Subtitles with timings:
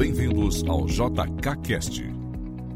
[0.00, 2.02] Bem-vindos ao JKCast,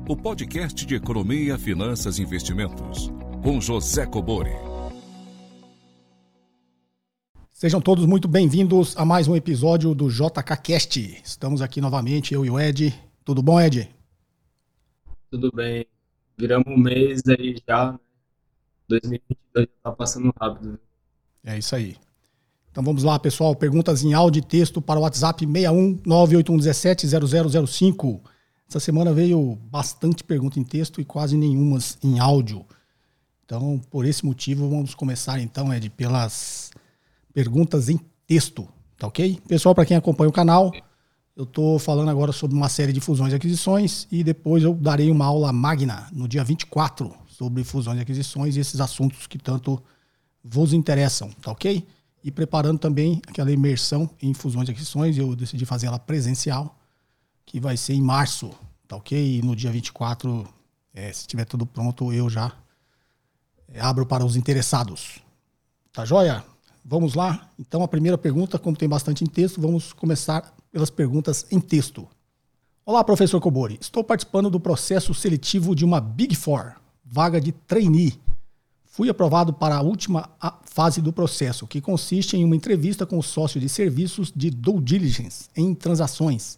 [0.07, 3.11] o podcast de economia, finanças e investimentos,
[3.43, 4.51] com José Cobori.
[7.51, 11.23] Sejam todos muito bem-vindos a mais um episódio do JKCast.
[11.25, 12.95] Estamos aqui novamente, eu e o Ed.
[13.25, 13.89] Tudo bom, Ed?
[15.31, 15.87] Tudo bem.
[16.37, 17.99] Viramos um mês aí já.
[18.87, 20.79] 2022 tá passando rápido.
[21.43, 21.97] É isso aí.
[22.75, 23.55] Então vamos lá, pessoal.
[23.55, 28.21] Perguntas em áudio e texto para o WhatsApp 61981170005.
[28.69, 32.67] Essa semana veio bastante pergunta em texto e quase nenhumas em áudio.
[33.45, 36.73] Então, por esse motivo, vamos começar então, Ed, pelas
[37.33, 38.67] perguntas em texto,
[38.99, 39.39] tá ok?
[39.47, 40.73] Pessoal, para quem acompanha o canal,
[41.37, 45.13] eu estou falando agora sobre uma série de fusões e aquisições e depois eu darei
[45.13, 49.81] uma aula magna no dia 24 sobre fusões e aquisições e esses assuntos que tanto
[50.43, 51.87] vos interessam, tá ok?
[52.25, 55.19] E preparando também aquela imersão em fusões e aquisições.
[55.19, 56.75] Eu decidi fazer ela presencial,
[57.45, 58.51] que vai ser em março,
[58.89, 59.37] tá ok?
[59.39, 60.49] E no dia 24,
[60.95, 62.51] é, se tiver tudo pronto, eu já
[63.69, 65.21] é, abro para os interessados.
[65.93, 66.43] Tá joia?
[66.83, 67.51] Vamos lá?
[67.59, 72.09] Então, a primeira pergunta, como tem bastante em texto, vamos começar pelas perguntas em texto.
[72.87, 73.79] Olá, professor Kobori.
[73.81, 76.73] Estou participando do processo seletivo de uma Big Four,
[77.05, 78.19] vaga de trainee
[78.95, 80.31] Fui aprovado para a última
[80.63, 84.81] fase do processo, que consiste em uma entrevista com o sócio de serviços de due
[84.81, 86.57] diligence em transações.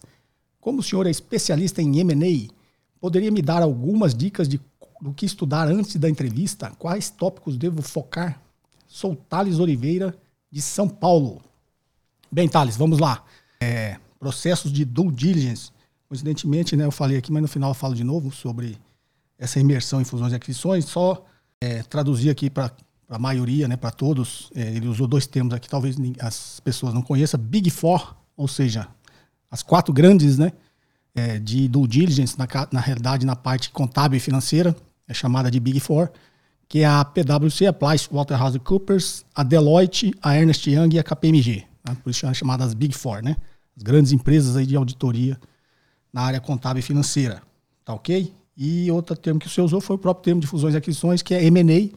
[0.60, 2.52] Como o senhor é especialista em M&A,
[3.00, 4.60] poderia me dar algumas dicas de,
[5.00, 6.70] do que estudar antes da entrevista?
[6.78, 8.38] Quais tópicos devo focar?
[8.86, 10.14] Sou Thales Oliveira,
[10.50, 11.40] de São Paulo.
[12.30, 13.24] Bem, Thales, vamos lá.
[13.62, 15.70] É, processos de due diligence.
[16.06, 18.76] Coincidentemente, né, eu falei aqui, mas no final eu falo de novo sobre
[19.38, 20.84] essa imersão em fusões e aquisições.
[20.84, 21.24] Só
[21.60, 22.70] é, traduzir aqui para
[23.08, 27.02] a maioria, né, para todos, é, ele usou dois termos aqui, talvez as pessoas não
[27.02, 28.88] conheçam, Big Four, ou seja,
[29.50, 30.52] as quatro grandes né,
[31.14, 34.76] é, de due diligence, na, na realidade na parte contábil e financeira,
[35.08, 36.10] é chamada de Big Four,
[36.68, 41.64] que é a PwC, a PricewaterhouseCoopers, a Deloitte, a Ernst Young e a KPMG.
[41.86, 43.36] Né, por isso são chamadas Big Four, né?
[43.76, 45.38] As grandes empresas aí de auditoria
[46.12, 47.42] na área contábil e financeira.
[47.84, 48.32] Tá ok?
[48.56, 51.34] E outro termo que você usou foi o próprio termo de fusões e aquisições, que
[51.34, 51.94] é M&A,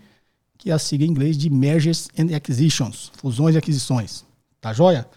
[0.57, 4.25] que é a sigla em inglês de Mergers and Acquisitions, fusões e aquisições.
[4.59, 5.07] Tá joia?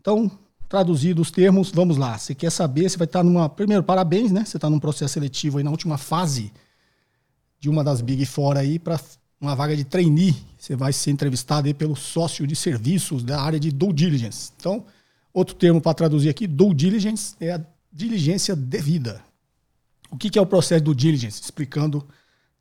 [0.00, 0.28] Então,
[0.68, 2.18] traduzido os termos, vamos lá.
[2.18, 3.48] Você quer saber, você vai estar numa...
[3.48, 4.44] Primeiro, parabéns, né?
[4.44, 6.52] Você está num processo seletivo aí na última fase
[7.60, 9.00] de uma das Big Four aí para
[9.40, 10.34] uma vaga de trainee.
[10.58, 14.50] Você vai ser entrevistado aí pelo sócio de serviços da área de due diligence.
[14.56, 14.84] Então,
[15.32, 17.60] outro termo para traduzir aqui, due diligence, é a
[17.92, 19.22] diligência devida.
[20.10, 21.40] O que é o processo do diligence?
[21.42, 22.06] Explicando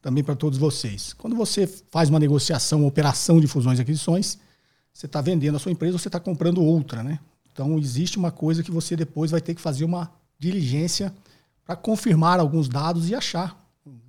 [0.01, 1.13] também para todos vocês.
[1.13, 4.37] Quando você faz uma negociação, uma operação de fusões e aquisições,
[4.93, 7.19] você está vendendo a sua empresa ou você está comprando outra, né?
[7.51, 11.13] Então existe uma coisa que você depois vai ter que fazer uma diligência
[11.65, 13.57] para confirmar alguns dados e achar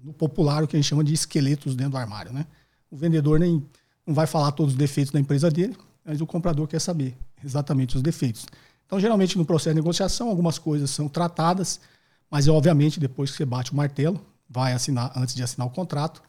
[0.02, 2.46] no popular o que a gente chama de esqueletos dentro do armário, né?
[2.90, 3.64] O vendedor nem
[4.06, 7.96] não vai falar todos os defeitos da empresa dele, mas o comprador quer saber exatamente
[7.96, 8.46] os defeitos.
[8.86, 11.78] Então, geralmente no processo de negociação, algumas coisas são tratadas
[12.30, 16.22] mas, obviamente, depois que você bate o martelo, vai assinar, antes de assinar o contrato,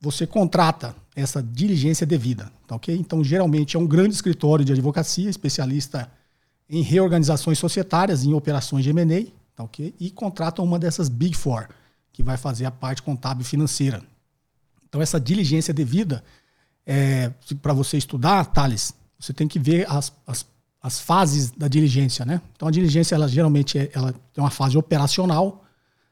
[0.00, 2.94] você contrata essa diligência devida, tá ok?
[2.96, 6.10] Então, geralmente é um grande escritório de advocacia, especialista
[6.68, 9.94] em reorganizações societárias, em operações de M&A, tá ok?
[10.00, 11.68] E contrata uma dessas Big Four,
[12.12, 14.02] que vai fazer a parte contábil financeira.
[14.88, 16.24] Então, essa diligência devida,
[16.84, 17.30] é,
[17.62, 20.44] para você estudar, Thales, você tem que ver as, as
[20.82, 22.40] as fases da diligência, né?
[22.56, 25.64] Então a diligência, ela geralmente é, ela tem uma fase operacional.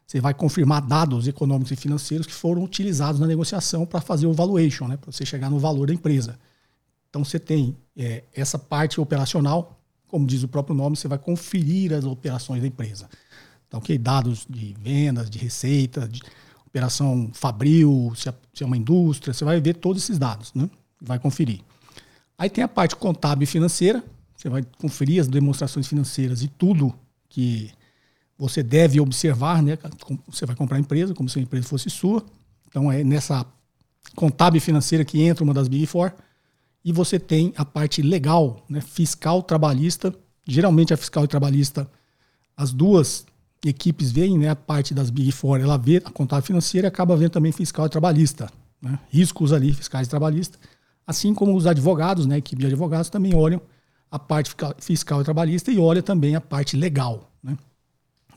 [0.06, 4.32] Você vai confirmar dados econômicos e financeiros que foram utilizados na negociação para fazer o
[4.32, 4.96] valuation, né?
[4.96, 6.38] Para você chegar no valor da empresa.
[7.08, 11.92] Então você tem é, essa parte operacional, como diz o próprio nome, você vai conferir
[11.92, 13.08] as operações da empresa.
[13.66, 16.20] Então, ok, dados de vendas, de receita, de
[16.66, 20.70] operação fabril, se é, é uma indústria, você vai ver todos esses dados, né?
[21.00, 21.60] Vai conferir.
[22.38, 24.02] Aí tem a parte contábil e financeira,
[24.40, 26.94] você vai conferir as demonstrações financeiras e tudo
[27.28, 27.70] que
[28.38, 29.76] você deve observar, né?
[30.28, 32.24] Você vai comprar a empresa como se a empresa fosse sua.
[32.66, 33.44] Então é nessa
[34.14, 36.14] contábil financeira que entra uma das Big Four.
[36.82, 38.80] E você tem a parte legal, né?
[38.80, 40.14] fiscal, trabalhista.
[40.48, 41.86] Geralmente a fiscal e trabalhista,
[42.56, 43.26] as duas
[43.62, 44.48] equipes veem, né?
[44.48, 47.84] A parte das Big Four, ela vê a contábil financeira e acaba vendo também fiscal
[47.84, 48.50] e trabalhista.
[48.80, 48.98] Né?
[49.10, 50.58] Riscos ali, fiscais e trabalhistas.
[51.06, 52.36] Assim como os advogados, né?
[52.36, 53.60] A equipe de advogados também olham
[54.10, 57.30] a parte fiscal e trabalhista e olha também a parte legal.
[57.42, 57.56] Né?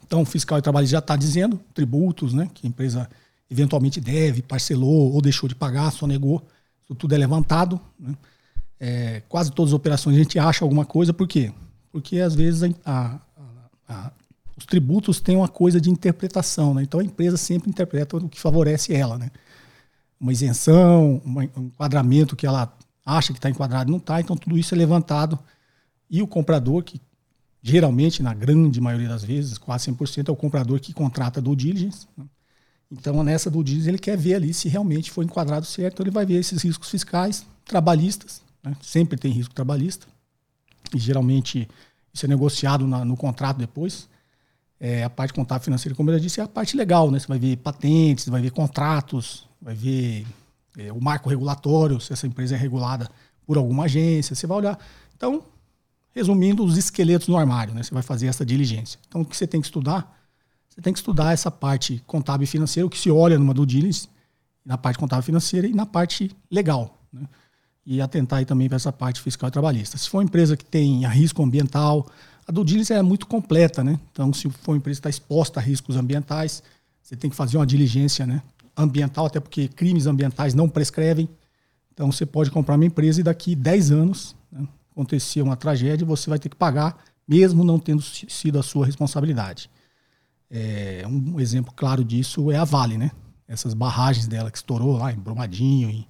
[0.05, 3.09] Então, fiscal e trabalhista já está dizendo tributos, né, que a empresa
[3.49, 6.45] eventualmente deve, parcelou ou deixou de pagar, só negou.
[6.83, 7.79] Isso tudo é levantado.
[7.99, 8.15] Né?
[8.79, 11.51] É, quase todas as operações a gente acha alguma coisa, por quê?
[11.91, 13.19] Porque às vezes a, a,
[13.87, 14.11] a
[14.55, 16.83] os tributos têm uma coisa de interpretação, né?
[16.83, 19.31] Então a empresa sempre interpreta o que favorece ela, né?
[20.19, 22.71] Uma isenção, um enquadramento que ela
[23.05, 25.37] acha que está enquadrado não está, então tudo isso é levantado
[26.13, 27.01] e o comprador, que
[27.59, 32.05] geralmente, na grande maioria das vezes, quase 100%, é o comprador que contrata do diligence.
[32.15, 32.25] Né?
[32.91, 36.23] Então, nessa do diligence, ele quer ver ali se realmente foi enquadrado certo, ele vai
[36.23, 38.77] ver esses riscos fiscais, trabalhistas, né?
[38.79, 40.05] sempre tem risco trabalhista,
[40.93, 41.67] e geralmente
[42.13, 44.07] isso é negociado na, no contrato depois.
[44.79, 47.17] É, a parte contábil financeira, como eu já disse, é a parte legal, né?
[47.17, 50.27] Você vai ver patentes, vai ver contratos, vai ver
[50.77, 53.09] é, o marco regulatório, se essa empresa é regulada
[53.47, 54.77] por alguma agência, você vai olhar.
[55.15, 55.43] Então,
[56.13, 57.83] resumindo, os esqueletos no armário, né?
[57.83, 58.99] Você vai fazer essa diligência.
[59.07, 60.19] Então, o que você tem que estudar?
[60.69, 63.65] Você tem que estudar essa parte contábil e financeira, o que se olha numa due
[63.65, 64.07] diligence,
[64.65, 67.27] na parte contábil e financeira e na parte legal, né?
[67.85, 69.97] E atentar aí também para essa parte fiscal e trabalhista.
[69.97, 72.07] Se for uma empresa que tem risco ambiental,
[72.47, 73.99] a due diligence é muito completa, né?
[74.11, 76.63] Então, se for uma empresa que está exposta a riscos ambientais,
[77.01, 78.41] você tem que fazer uma diligência, né?
[78.75, 81.27] Ambiental, até porque crimes ambientais não prescrevem.
[81.93, 84.35] Então, você pode comprar uma empresa e daqui 10 anos
[84.93, 89.69] acontecer uma tragédia, você vai ter que pagar, mesmo não tendo sido a sua responsabilidade.
[90.49, 93.11] É, um exemplo claro disso é a Vale, né?
[93.47, 96.07] Essas barragens dela que estourou lá em Brumadinho, em,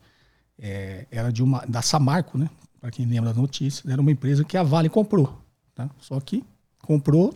[0.60, 2.50] é, era de uma da Samarco, né?
[2.80, 5.42] Para quem lembra das notícias, era uma empresa que a Vale comprou,
[5.74, 5.90] tá?
[6.00, 6.44] Só que
[6.80, 7.34] comprou,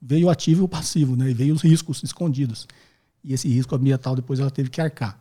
[0.00, 1.30] veio o ativo e o passivo, né?
[1.30, 2.68] E veio os riscos escondidos.
[3.22, 5.18] E esse risco ambiental depois ela teve que arcar.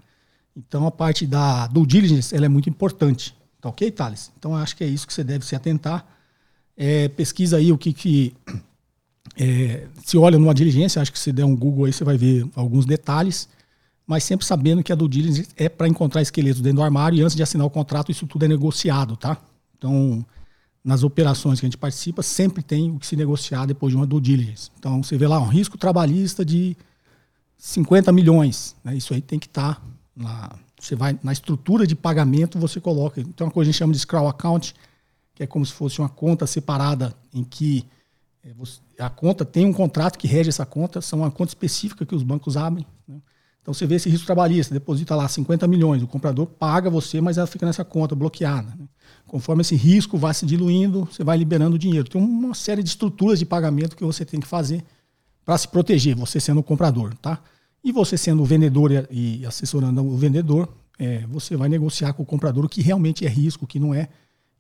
[0.56, 3.34] Então a parte da do diligence ela é muito importante.
[3.64, 4.30] Tá ok, Thales?
[4.38, 6.06] Então acho que é isso que você deve se atentar.
[6.76, 8.36] É, pesquisa aí o que, que
[9.38, 12.46] é, se olha numa diligência, acho que se der um Google aí você vai ver
[12.56, 13.48] alguns detalhes,
[14.06, 17.22] mas sempre sabendo que a do diligence é para encontrar esqueletos dentro do armário e
[17.22, 19.38] antes de assinar o contrato isso tudo é negociado, tá?
[19.78, 20.26] Então,
[20.84, 24.06] nas operações que a gente participa, sempre tem o que se negociar depois de uma
[24.06, 24.72] due diligence.
[24.78, 26.76] Então, você vê lá um risco trabalhista de
[27.58, 28.94] 50 milhões, né?
[28.94, 33.22] isso aí tem que estar tá você vai na estrutura de pagamento, você coloca.
[33.22, 34.76] Então, uma coisa que a gente chama de scroll account,
[35.34, 37.86] que é como se fosse uma conta separada em que
[38.44, 38.54] é,
[39.00, 42.22] a conta tem um contrato que rege essa conta, são uma conta específica que os
[42.22, 42.86] bancos abrem.
[43.08, 43.16] Né?
[43.62, 47.38] Então, você vê esse risco trabalhista, deposita lá 50 milhões, o comprador paga você, mas
[47.38, 48.76] ela fica nessa conta bloqueada.
[48.78, 48.86] Né?
[49.26, 52.10] Conforme esse risco vai se diluindo, você vai liberando dinheiro.
[52.10, 54.84] Tem uma série de estruturas de pagamento que você tem que fazer
[55.46, 57.40] para se proteger, você sendo o comprador, tá?
[57.84, 62.66] E você sendo vendedor e assessorando o vendedor, é, você vai negociar com o comprador
[62.66, 64.08] o que realmente é risco, o que não é,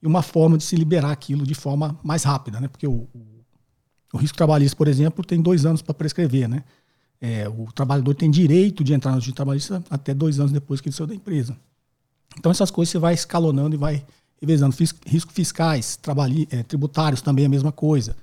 [0.01, 2.67] e uma forma de se liberar aquilo de forma mais rápida, né?
[2.67, 3.07] Porque o,
[4.11, 6.63] o, risco trabalhista, por exemplo, tem dois anos para prescrever, né?
[7.21, 10.89] É, o trabalhador tem direito de entrar no justiça trabalhista até dois anos depois que
[10.89, 11.55] ele saiu da empresa.
[12.37, 14.05] Então essas coisas você vai escalonando e vai
[14.41, 14.75] revezando.
[14.75, 15.97] Fis, riscos fiscais,
[16.49, 18.17] é, tributários também é a mesma coisa.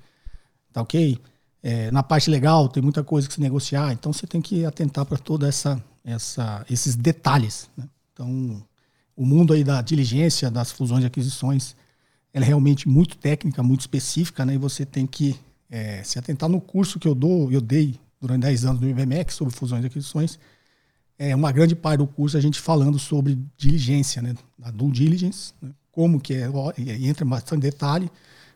[0.70, 1.18] Tá ok?
[1.62, 5.04] É, na parte legal tem muita coisa que se negociar, então você tem que atentar
[5.04, 7.68] para toda essa, essa, esses detalhes.
[7.76, 7.86] Né?
[8.12, 8.62] Então,
[9.16, 11.76] o mundo aí da diligência, das fusões e aquisições,
[12.32, 14.54] ela é realmente muito técnica, muito específica, né?
[14.54, 18.42] E você tem que é, se atentar no curso que eu dou, eu dei durante
[18.42, 20.38] 10 anos no IBMEC sobre fusões e aquisições.
[21.18, 24.34] É uma grande parte do curso a gente falando sobre diligência, né?
[24.62, 25.70] A due diligence, né?
[25.92, 26.48] como que é,
[27.02, 28.10] entra bastante detalhe,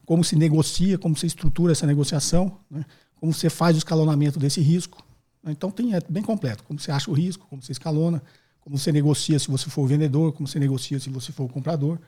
[0.06, 2.84] como se negocia, como se estrutura essa negociação, né?
[3.24, 5.02] Como você faz o escalonamento desse risco.
[5.46, 8.22] Então tem, é bem completo, como você acha o risco, como você escalona,
[8.60, 11.48] como você negocia se você for o vendedor, como você negocia se você for o
[11.48, 11.98] comprador.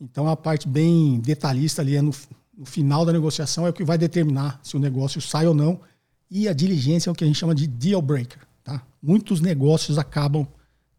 [0.00, 2.10] Então a parte bem detalhista ali é no,
[2.56, 5.78] no final da negociação é o que vai determinar se o negócio sai ou não.
[6.30, 8.40] E a diligência é o que a gente chama de deal breaker.
[8.64, 8.82] Tá?
[9.02, 10.46] Muitos negócios acabam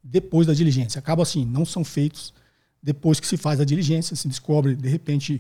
[0.03, 0.99] depois da diligência.
[0.99, 2.31] Acabam assim, não são feitos
[2.81, 5.39] depois que se faz a diligência, se descobre de repente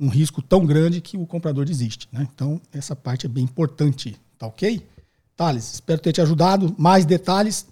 [0.00, 2.08] um risco tão grande que o comprador desiste.
[2.12, 2.26] Né?
[2.32, 4.86] Então, essa parte é bem importante, tá ok?
[5.36, 6.74] Thales, espero ter te ajudado.
[6.78, 7.66] Mais detalhes,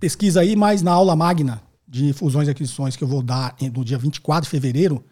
[0.00, 3.84] pesquisa aí, mas na aula magna de fusões e aquisições que eu vou dar no
[3.84, 5.04] dia 24 de fevereiro,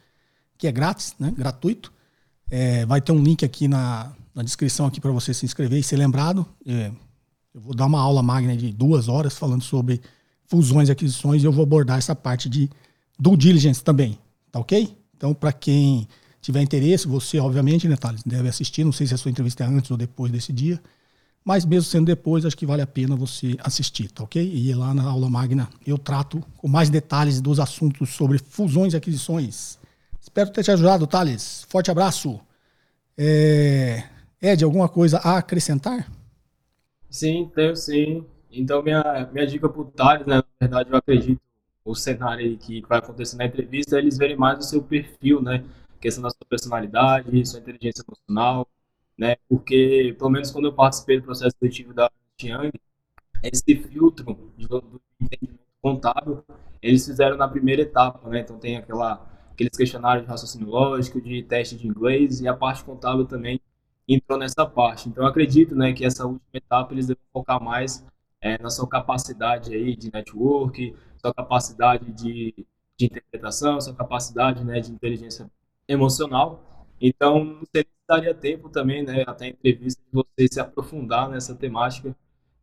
[0.57, 1.33] que é grátis, né?
[1.37, 1.93] gratuito.
[2.51, 5.83] É, vai ter um link aqui na, na descrição aqui para você se inscrever e
[5.83, 6.47] ser lembrado.
[6.67, 6.91] É,
[7.55, 10.01] eu vou dar uma aula magna de duas horas falando sobre
[10.47, 12.69] fusões e aquisições e eu vou abordar essa parte de
[13.19, 14.19] due diligence também,
[14.51, 14.97] tá ok?
[15.21, 16.09] Então, para quem
[16.41, 18.85] tiver interesse, você, obviamente, né, Thales, deve assistir.
[18.85, 20.81] Não sei se a sua entrevista é antes ou depois desse dia.
[21.45, 24.43] Mas mesmo sendo depois, acho que vale a pena você assistir, tá ok?
[24.43, 28.97] E lá na aula magna eu trato com mais detalhes dos assuntos sobre fusões e
[28.97, 29.79] aquisições.
[30.19, 31.67] Espero ter te ajudado, Thales.
[31.69, 32.41] Forte abraço.
[33.17, 34.03] É...
[34.41, 36.11] Ed, alguma coisa a acrescentar?
[37.11, 38.25] Sim, tenho sim.
[38.51, 41.41] Então, minha, minha dica para o Thales, né, na verdade, eu acredito
[41.85, 45.65] o cenário que vai acontecer na entrevista, eles verem mais o seu perfil, né?
[46.01, 48.67] Questão da sua personalidade, sua inteligência emocional,
[49.19, 49.37] né?
[49.49, 52.11] Porque, pelo menos quando eu participei do processo seletivo da
[52.43, 52.73] Young,
[53.43, 54.25] esse filtro
[54.57, 56.45] do entendimento contábil,
[56.83, 58.41] eles fizeram na primeira etapa, né?
[58.41, 62.85] Então tem aquela, aqueles questionários de raciocínio lógico, de teste de inglês, e a parte
[62.85, 63.61] contábil também
[64.09, 65.09] entrou nessa parte.
[65.09, 68.05] Então acredito, né, que essa última etapa eles devem focar mais
[68.41, 72.67] é, na sua capacidade aí de network, sua capacidade de,
[72.99, 75.51] de interpretação, sua capacidade, né, de inteligência
[75.87, 76.87] emocional.
[77.01, 81.29] Então, não sei se daria tempo também, né, até a entrevista, de você se aprofundar
[81.29, 82.17] nessa temática.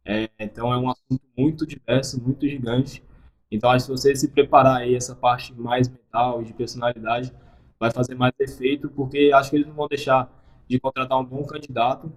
[0.05, 3.03] É, então, é um assunto muito diverso, muito gigante.
[3.51, 7.33] Então, acho que você se preparar aí essa parte mais mental e de personalidade
[7.79, 10.29] vai fazer mais efeito, porque acho que eles não vão deixar
[10.67, 12.11] de contratar um bom candidato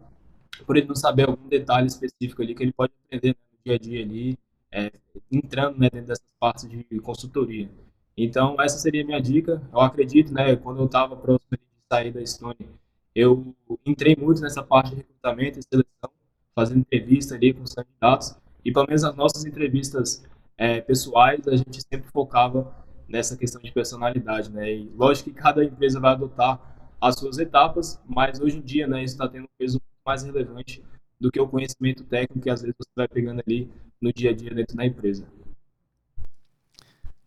[0.67, 3.79] por ele não saber algum detalhe específico ali que ele pode aprender no dia a
[3.79, 4.39] dia ali,
[4.73, 4.93] é,
[5.31, 7.69] entrando né, dentro dessas partes de consultoria.
[8.17, 9.63] Então, essa seria a minha dica.
[9.73, 11.59] Eu acredito, né, quando eu estava próximo de
[11.91, 12.69] sair da Estônia,
[13.15, 16.11] eu entrei muito nessa parte de recrutamento e seleção,
[16.55, 20.25] fazendo entrevista ali com os candidatos, e pelo menos as nossas entrevistas
[20.57, 22.73] é, pessoais, a gente sempre focava
[23.09, 24.73] nessa questão de personalidade, né?
[24.73, 26.61] E lógico que cada empresa vai adotar
[27.01, 30.85] as suas etapas, mas hoje em dia, né, isso está tendo um peso mais relevante
[31.21, 34.33] do que o conhecimento técnico que às vezes você vai pegando ali no dia a
[34.33, 35.27] dia dentro da empresa.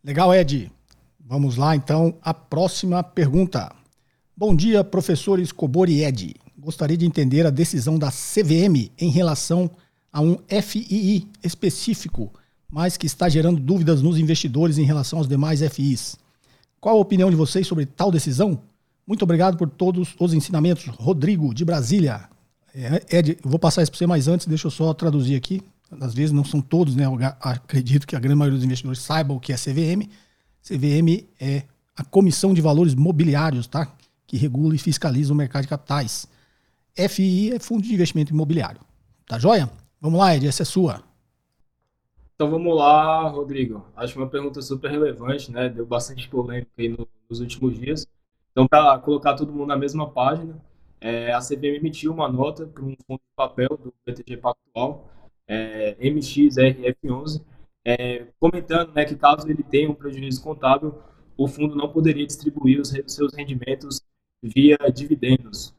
[0.03, 0.71] Legal, Ed.
[1.19, 3.73] Vamos lá, então, a próxima pergunta.
[4.35, 6.35] Bom dia, professor Escobor e Ed.
[6.57, 9.69] Gostaria de entender a decisão da CVM em relação
[10.11, 12.31] a um FII específico
[12.73, 16.17] mas que está gerando dúvidas nos investidores em relação aos demais FIs.
[16.81, 18.59] Qual a opinião de vocês sobre tal decisão?
[19.05, 20.87] Muito obrigado por todos os ensinamentos.
[20.87, 22.27] Rodrigo, de Brasília.
[22.75, 25.61] É, Ed, eu vou passar isso para você, mas antes deixa eu só traduzir aqui.
[26.01, 27.05] Às vezes não são todos, né?
[27.05, 30.09] Eu acredito que a grande maioria dos investidores saibam o que é CVM.
[30.63, 31.63] CVM é
[31.95, 33.87] a Comissão de Valores Mobiliários, tá?
[34.25, 36.27] Que regula e fiscaliza o mercado de capitais.
[36.95, 38.81] FI é Fundo de Investimento Imobiliário.
[39.27, 39.69] Tá joia?
[40.01, 41.03] Vamos lá, Ed, essa é sua.
[42.35, 43.85] Então vamos lá, Rodrigo.
[43.95, 45.69] Acho uma pergunta super relevante, né?
[45.69, 48.07] Deu bastante polêmica aí no, nos últimos dias.
[48.51, 50.55] Então, para colocar todo mundo na mesma página,
[51.03, 55.11] é, a CVM emitiu uma nota para um fundo de papel do BTG Pactual,
[55.45, 57.43] é, MXRF11,
[57.85, 60.97] é, comentando né, que caso ele tenha um prejuízo contábil,
[61.37, 64.01] o fundo não poderia distribuir os seus rendimentos
[64.41, 65.75] via dividendos.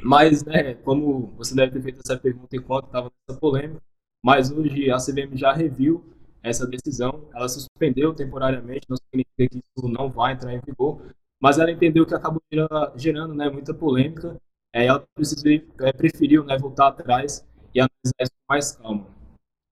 [0.00, 3.82] Mas, né, como você deve ter feito essa pergunta enquanto estava nessa polêmica,
[4.24, 6.04] mas hoje a CVM já reviu
[6.40, 11.02] essa decisão, ela suspendeu temporariamente, não significa que isso não vai entrar em vigor,
[11.40, 12.40] mas ela entendeu que acabou
[12.96, 14.40] gerando né, muita polêmica,
[14.72, 15.04] é, ela
[15.80, 19.06] é, preferiu né, voltar atrás e analisar isso com mais calma.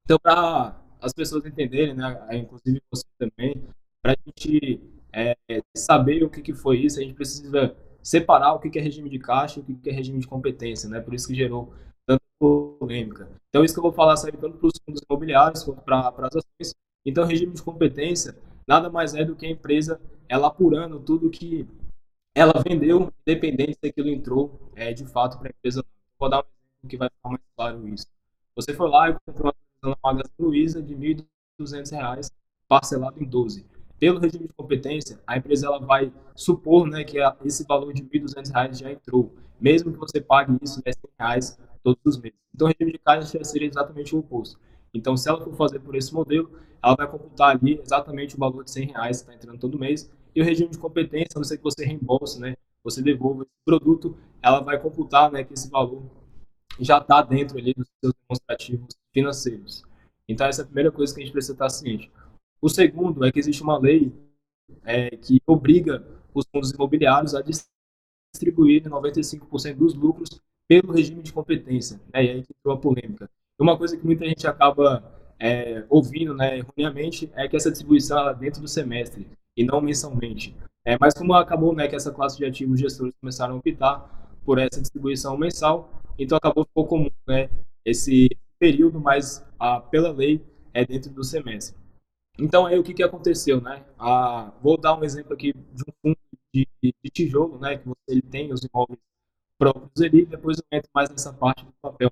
[0.05, 3.63] Então, para as pessoas entenderem, né, inclusive você também,
[4.03, 4.81] para a gente
[5.13, 5.37] é,
[5.77, 9.11] saber o que, que foi isso, a gente precisa separar o que, que é regime
[9.11, 11.01] de caixa e o que, que é regime de competência, né?
[11.01, 11.75] Por isso que gerou
[12.07, 13.29] tanta polêmica.
[13.49, 16.37] Então, isso que eu vou falar serve tanto para os fundos imobiliários quanto para as
[16.37, 16.75] ações.
[17.05, 18.37] Então, regime de competência
[18.67, 21.67] nada mais é do que a empresa ela apurando tudo que
[22.37, 25.83] ela vendeu, independente se aquilo entrou é, de fato para a empresa.
[26.19, 28.07] Vou dar um exemplo que vai ficar mais claro isso.
[28.55, 31.25] Você foi lá e comprou uma na Magazine Luiza de R$
[31.59, 32.31] 1.200,
[32.69, 33.65] parcelado em 12.
[33.99, 38.21] Pelo regime de competência, a empresa ela vai supor né, que esse valor de R$
[38.21, 42.39] 1.200 já entrou, mesmo que você pague isso né, R$ 100 todos os meses.
[42.55, 44.61] Então, o regime de caixa seria exatamente o oposto.
[44.93, 46.51] Então, se ela for fazer por esse modelo,
[46.83, 50.11] ela vai computar ali exatamente o valor de 100 reais que está entrando todo mês.
[50.37, 53.65] E o regime de competência, a não ser que você reembolse, né, você devolva esse
[53.65, 56.03] produto, ela vai computar né, que esse valor
[56.79, 59.83] já está dentro ali dos seus demonstrativos financeiros.
[60.29, 62.13] Então, essa é a primeira coisa que a gente precisa estar ciente.
[62.61, 64.13] O segundo é que existe uma lei
[64.85, 67.43] é, que obriga os fundos imobiliários a
[68.35, 70.29] distribuir 95% dos lucros
[70.69, 71.99] pelo regime de competência.
[72.13, 72.25] Né?
[72.25, 73.31] E aí que entrou a polêmica.
[73.59, 75.03] Uma coisa que muita gente acaba
[75.41, 79.27] é, ouvindo né, erroneamente é que essa distribuição é dentro do semestre
[79.57, 80.55] e não mensalmente.
[80.85, 84.59] É, mas como acabou né, que essa classe de ativos gestores começaram a optar por
[84.59, 87.51] essa distribuição mensal, então acabou ficou comum né,
[87.85, 91.77] esse período, mas a, pela lei é dentro do semestre.
[92.39, 93.83] Então aí o que, que aconteceu, né?
[94.63, 96.19] Vou dar um exemplo aqui de um fundo
[96.55, 97.79] de, de tijolo, né?
[97.79, 99.01] Que você ele tem os imóveis
[99.59, 102.11] próprios ali, depois eu entro mais nessa parte do papel.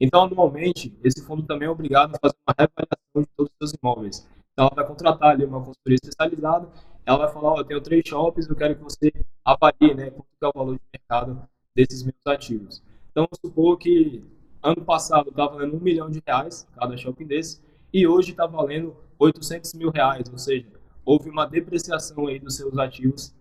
[0.00, 3.80] Então, anualmente, esse fundo também é obrigado a fazer uma reavaliação de todos os seus
[3.80, 4.28] imóveis.
[4.54, 6.68] Então, ela vai contratar ali uma consultoria especializada,
[7.04, 9.12] ela vai falar, ó, eu tenho três shoppings, eu quero que você
[9.44, 11.42] avalie, né, quanto é o valor de mercado
[11.74, 12.80] desses meus ativos.
[13.10, 14.22] Então, vamos supor que
[14.62, 17.60] ano passado estava valendo um milhão de reais cada shopping desse,
[17.92, 20.68] e hoje está valendo 800 mil reais, ou seja,
[21.04, 23.34] houve uma depreciação aí dos seus ativos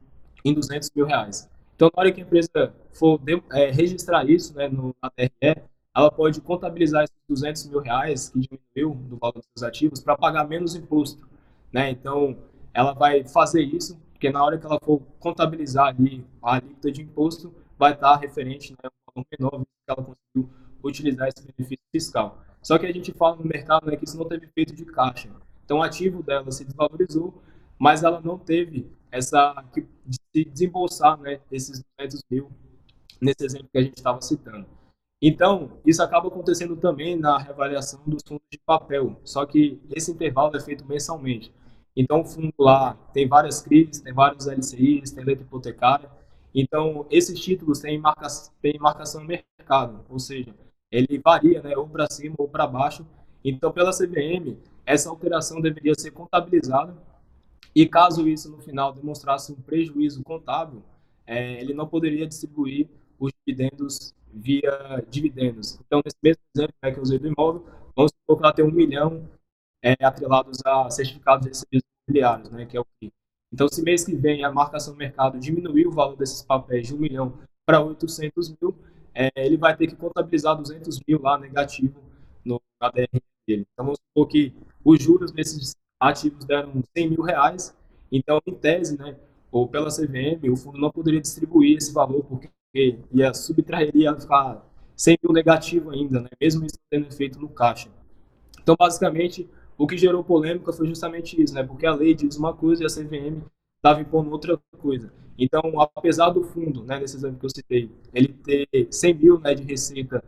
[0.44, 1.48] em 200 mil reais.
[1.76, 3.20] Então, na hora que a empresa for
[3.52, 5.62] é, registrar isso né, no, na TRE,
[5.96, 10.18] ela pode contabilizar esses 200 mil reais que diminuiu do valor dos seus ativos para
[10.18, 11.28] pagar menos imposto.
[11.72, 11.92] Né?
[11.92, 12.36] Então,
[12.74, 17.02] ela vai fazer isso, porque na hora que ela for contabilizar ali a alíquota de
[17.04, 20.50] imposto, vai estar referente né, um valor menor que ela conseguiu
[20.84, 22.40] utilizar esse benefício fiscal.
[22.62, 25.30] Só que a gente fala no mercado né, que isso não teve efeito de caixa.
[25.64, 27.34] Então, o ativo dela se desvalorizou,
[27.78, 29.64] mas ela não teve essa
[30.06, 32.52] de se desembolsar né, esses 200 mil
[33.22, 34.66] nesse exemplo que a gente estava citando.
[35.26, 40.54] Então, isso acaba acontecendo também na reavaliação dos fundos de papel, só que esse intervalo
[40.58, 41.50] é feito mensalmente.
[41.96, 46.12] Então, o fundo lá tem várias crises, tem vários LCIs, tem letra hipotecária.
[46.54, 48.02] Então, esses títulos têm,
[48.62, 50.54] têm marcação no mercado, ou seja,
[50.92, 53.08] ele varia né, ou para cima ou para baixo.
[53.46, 56.98] Então, pela CVM, essa alteração deveria ser contabilizada
[57.74, 60.84] e caso isso no final demonstrasse um prejuízo contábil,
[61.26, 65.80] é, ele não poderia distribuir os dividendos via dividendos.
[65.86, 68.66] Então, nesse mesmo exemplo né, que eu usei do imóvel, vamos supor que ela tem
[68.66, 69.30] um milhão
[69.82, 73.12] é, atrelados a certificados de serviços imobiliários, né, que é o que.
[73.52, 76.96] Então, se mês que vem a marcação do mercado diminuir o valor desses papéis de
[76.96, 77.34] um milhão
[77.66, 78.76] para 800 mil,
[79.14, 82.02] é, ele vai ter que contabilizar 200 mil lá negativo
[82.44, 83.08] no ADR
[83.48, 83.68] dele.
[83.74, 87.76] Então, vamos supor que os juros desses ativos deram 100 mil reais,
[88.12, 89.16] então, em tese, né,
[89.52, 94.66] ou pela CVM, o fundo não poderia distribuir esse valor porque ia subtrair, ia ficar
[94.96, 96.30] 100 mil negativo ainda, né?
[96.40, 97.90] mesmo isso tendo efeito no caixa.
[98.62, 101.64] Então, basicamente, o que gerou polêmica foi justamente isso, né?
[101.64, 103.44] porque a lei diz uma coisa e a CVM
[103.78, 105.12] estava impondo outra coisa.
[105.38, 105.62] Então,
[105.96, 109.64] apesar do fundo, né, nesse exemplo que eu citei, ele ter 100 mil né, de
[109.64, 110.24] receita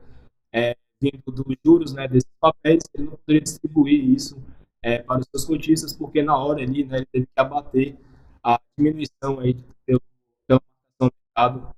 [0.51, 4.37] é, vindo dos juros né, desses papéis, ele não poderia distribuir isso
[4.81, 7.95] é, para os seus cotistas, porque na hora ali né, ele teve que abater
[8.43, 10.01] a diminuição aí pelo,
[10.99, 11.75] do mercado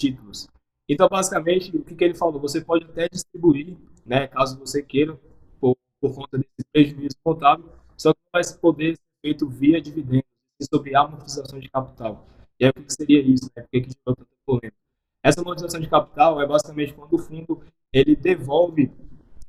[0.00, 0.48] títulos.
[0.88, 2.40] Então, basicamente, o que, que ele falou?
[2.40, 5.20] Você pode até distribuir, né, caso você queira,
[5.60, 10.24] por, por conta desse prejuízo contábil, só que vai poder ser feito via dividendos,
[10.72, 12.26] sobre amortização de capital.
[12.58, 13.50] E aí, o que seria isso?
[13.56, 13.62] Né?
[13.62, 14.74] Por que, que gerou tanta?
[15.22, 18.90] Essa amortização de capital é basicamente quando o fundo ele devolve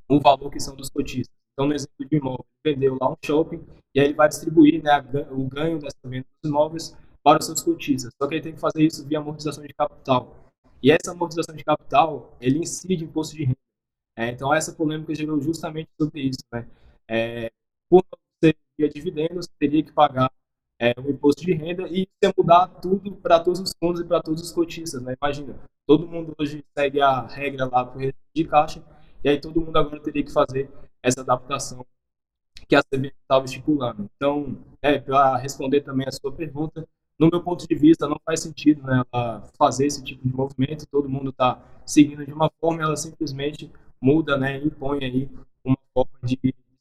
[0.09, 1.33] o valor que são dos cotistas.
[1.53, 3.61] Então, no exemplo de imóvel, vendeu lá um shopping
[3.93, 4.99] e aí ele vai distribuir né,
[5.31, 8.13] o ganho dessa venda dos imóveis para os seus cotistas.
[8.21, 10.40] Só que ele tem que fazer isso via amortização de capital.
[10.81, 13.57] E essa amortização de capital, ele incide imposto de renda.
[14.17, 16.39] É, então, essa polêmica gerou justamente sobre isso.
[16.51, 16.67] Né?
[17.07, 17.51] É,
[17.89, 18.03] por
[18.43, 20.31] ser via dividendos, teria que pagar
[20.79, 24.21] é, o imposto de renda e ia mudar tudo para todos os fundos e para
[24.21, 25.01] todos os cotistas.
[25.01, 25.15] Né?
[25.21, 28.83] Imagina, todo mundo hoje segue a regra lá para o de caixa,
[29.23, 30.69] e aí todo mundo agora teria que fazer
[31.03, 31.85] essa adaptação
[32.67, 34.09] que a CVM estava estipulando.
[34.15, 36.87] Então, é, para responder também a sua pergunta,
[37.21, 40.87] no meu ponto de vista, não faz sentido né, ela fazer esse tipo de movimento,
[40.87, 45.29] todo mundo está seguindo de uma forma, ela simplesmente muda, né, impõe aí
[45.63, 46.39] uma forma de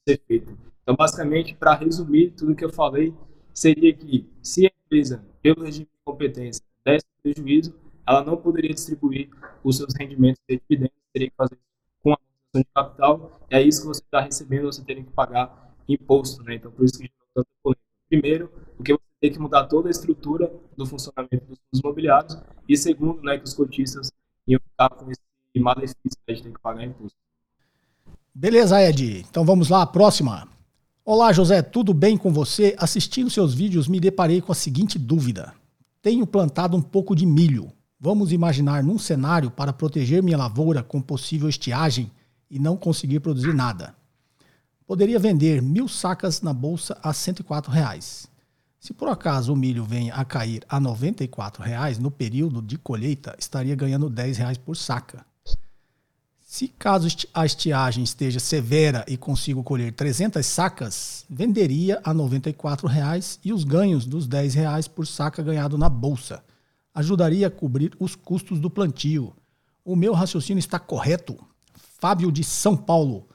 [0.08, 0.56] ser feito.
[0.82, 3.12] Então, basicamente, para resumir tudo que eu falei,
[3.52, 7.74] seria que se a empresa, pelo regime de competência, desse prejuízo,
[8.08, 9.28] ela não poderia distribuir
[9.62, 11.58] os seus rendimentos de dividendos, teria que fazer
[12.02, 12.18] com a
[12.54, 16.54] de capital, é isso que você está recebendo, você teria que pagar imposto, né?
[16.54, 17.84] Então, por isso que gerou tanta polêmica.
[18.08, 22.38] Primeiro, porque você tem que mudar toda a estrutura do funcionamento dos fundos imobiliários.
[22.68, 24.10] E segundo, né, que os cotistas
[24.48, 25.20] iam ficar com esse
[25.56, 27.16] malefício né, de ter que pagar imposto.
[28.34, 29.26] Beleza, Ed.
[29.28, 30.48] Então vamos lá, próxima.
[31.04, 32.74] Olá, José, tudo bem com você?
[32.78, 35.52] Assistindo seus vídeos, me deparei com a seguinte dúvida.
[36.00, 37.70] Tenho plantado um pouco de milho.
[37.98, 42.10] Vamos imaginar num cenário para proteger minha lavoura com possível estiagem
[42.50, 43.94] e não conseguir produzir nada.
[44.86, 48.29] Poderia vender mil sacas na bolsa a 104 reais.
[48.80, 53.36] Se por acaso o milho venha a cair a 94 reais, no período de colheita
[53.38, 55.22] estaria ganhando 10 reais por saca.
[56.40, 63.38] Se caso a estiagem esteja severa e consigo colher 300 sacas, venderia a 94 reais
[63.44, 66.42] e os ganhos dos 10 reais por saca ganhado na bolsa.
[66.94, 69.34] Ajudaria a cobrir os custos do plantio.
[69.84, 71.38] O meu raciocínio está correto?
[71.98, 73.28] Fábio de São Paulo.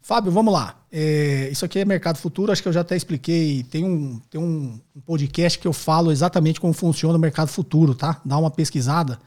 [0.00, 0.77] Fábio, vamos lá.
[0.90, 3.62] É, isso aqui é mercado futuro, acho que eu já até expliquei.
[3.64, 8.20] Tem um, tem um podcast que eu falo exatamente como funciona o mercado futuro, tá?
[8.24, 9.18] Dá uma pesquisada,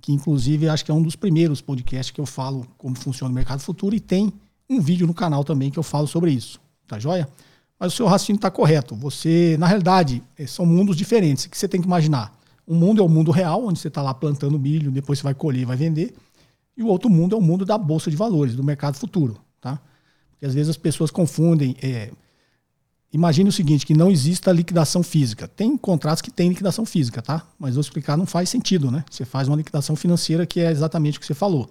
[0.00, 3.34] que inclusive acho que é um dos primeiros podcasts que eu falo como funciona o
[3.34, 4.32] mercado futuro e tem
[4.68, 7.28] um vídeo no canal também que eu falo sobre isso, tá joia?
[7.78, 8.94] Mas o seu raciocínio está correto.
[8.96, 11.46] Você, na realidade, é, são mundos diferentes.
[11.46, 12.32] Que você tem que imaginar?
[12.66, 15.34] Um mundo é o mundo real, onde você está lá plantando milho, depois você vai
[15.34, 16.14] colher e vai vender.
[16.76, 19.78] E o outro mundo é o mundo da bolsa de valores, do mercado futuro, tá?
[20.46, 22.10] Às vezes as pessoas confundem é,
[23.12, 25.48] imagine o seguinte, que não exista liquidação física.
[25.48, 27.46] Tem contratos que tem liquidação física, tá?
[27.58, 29.04] Mas vou explicar, não faz sentido, né?
[29.10, 31.68] Você faz uma liquidação financeira que é exatamente o que você falou.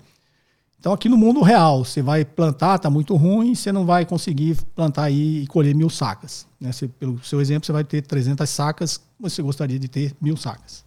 [0.79, 4.57] Então aqui no mundo real, você vai plantar, tá muito ruim, você não vai conseguir
[4.75, 6.45] plantar aí e colher mil sacas.
[6.59, 6.71] Né?
[6.71, 10.83] Você, pelo seu exemplo, você vai ter 300 sacas, você gostaria de ter mil sacas.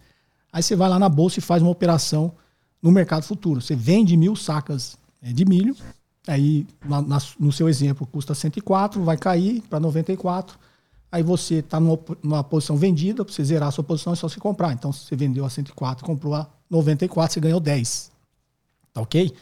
[0.53, 2.33] Aí você vai lá na bolsa e faz uma operação
[2.81, 3.61] no mercado futuro.
[3.61, 5.77] Você vende mil sacas é, de milho,
[6.29, 10.59] aí na, na, no seu exemplo custa 104, vai cair para 94,
[11.11, 14.29] aí você está numa, numa, posição vendida, para você zerar a sua posição é só
[14.29, 14.73] se comprar.
[14.75, 18.13] Então, se você vendeu a 104, comprou a 94, você ganhou 10.
[18.93, 19.33] Tá ok?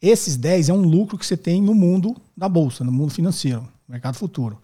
[0.00, 3.62] Esses 10 é um lucro que você tem no mundo da bolsa, no mundo financeiro,
[3.88, 4.58] no mercado futuro.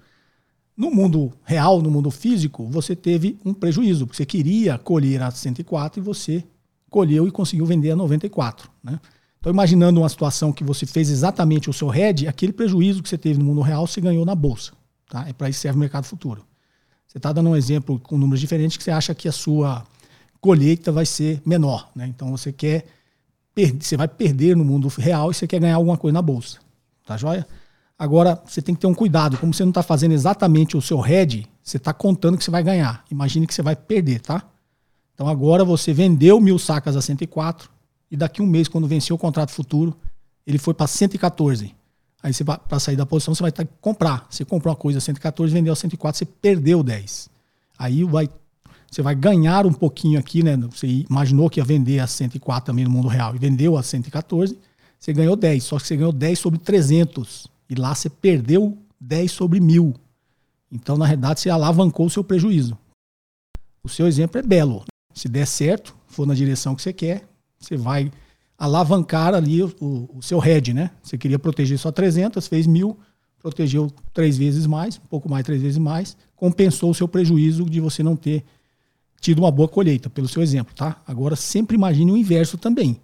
[0.76, 5.30] No mundo real, no mundo físico, você teve um prejuízo, porque você queria colher a
[5.30, 6.44] 104 e você
[6.90, 8.70] colheu e conseguiu vender a 94.
[8.84, 9.00] Né?
[9.42, 13.18] Então, imaginando uma situação que você fez exatamente o seu head, aquele prejuízo que você
[13.18, 14.70] teve no mundo real, você ganhou na bolsa.
[15.10, 15.28] Tá?
[15.28, 16.44] É para isso que serve o mercado futuro.
[17.08, 19.84] Você está dando um exemplo com números diferentes que você acha que a sua
[20.40, 21.90] colheita vai ser menor.
[21.92, 22.06] Né?
[22.06, 22.86] Então, você quer
[23.80, 26.58] você vai perder no mundo real e você quer ganhar alguma coisa na bolsa.
[27.04, 27.44] Tá joia?
[27.98, 29.36] Agora, você tem que ter um cuidado.
[29.38, 32.62] Como você não está fazendo exatamente o seu head, você está contando que você vai
[32.62, 33.04] ganhar.
[33.10, 34.44] Imagine que você vai perder, tá?
[35.12, 37.72] Então agora você vendeu mil sacas a 104
[38.12, 39.96] e daqui um mês, quando venceu o contrato futuro,
[40.46, 41.74] ele foi para 114.
[42.22, 44.26] Aí você para sair da posição, você vai ter que comprar.
[44.28, 47.30] Você comprou uma coisa a 114, vendeu a 104, você perdeu 10.
[47.78, 48.28] Aí vai
[48.90, 50.54] você vai ganhar um pouquinho aqui, né?
[50.58, 54.58] Você imaginou que ia vender a 104 também no mundo real e vendeu a 114,
[55.00, 59.32] você ganhou 10, só que você ganhou 10 sobre 300 e lá você perdeu 10
[59.32, 59.94] sobre 1000.
[60.70, 62.76] Então, na realidade, você alavancou o seu prejuízo.
[63.82, 64.84] O seu exemplo é belo.
[65.14, 67.26] Se der certo, for na direção que você quer,
[67.66, 68.10] você vai
[68.58, 70.90] alavancar ali o, o, seu head, né?
[71.02, 72.96] Você queria proteger só 300, fez 1000,
[73.38, 77.80] protegeu três vezes mais, um pouco mais, três vezes mais, compensou o seu prejuízo de
[77.80, 78.44] você não ter
[79.20, 81.02] tido uma boa colheita, pelo seu exemplo, tá?
[81.06, 83.00] Agora sempre imagine o inverso também.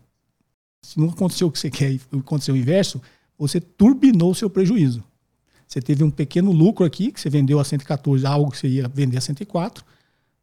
[0.83, 3.01] Se não aconteceu o que você quer e aconteceu o inverso,
[3.37, 5.03] você turbinou o seu prejuízo.
[5.67, 8.89] Você teve um pequeno lucro aqui, que você vendeu a 114, algo que você ia
[8.89, 9.85] vender a 104,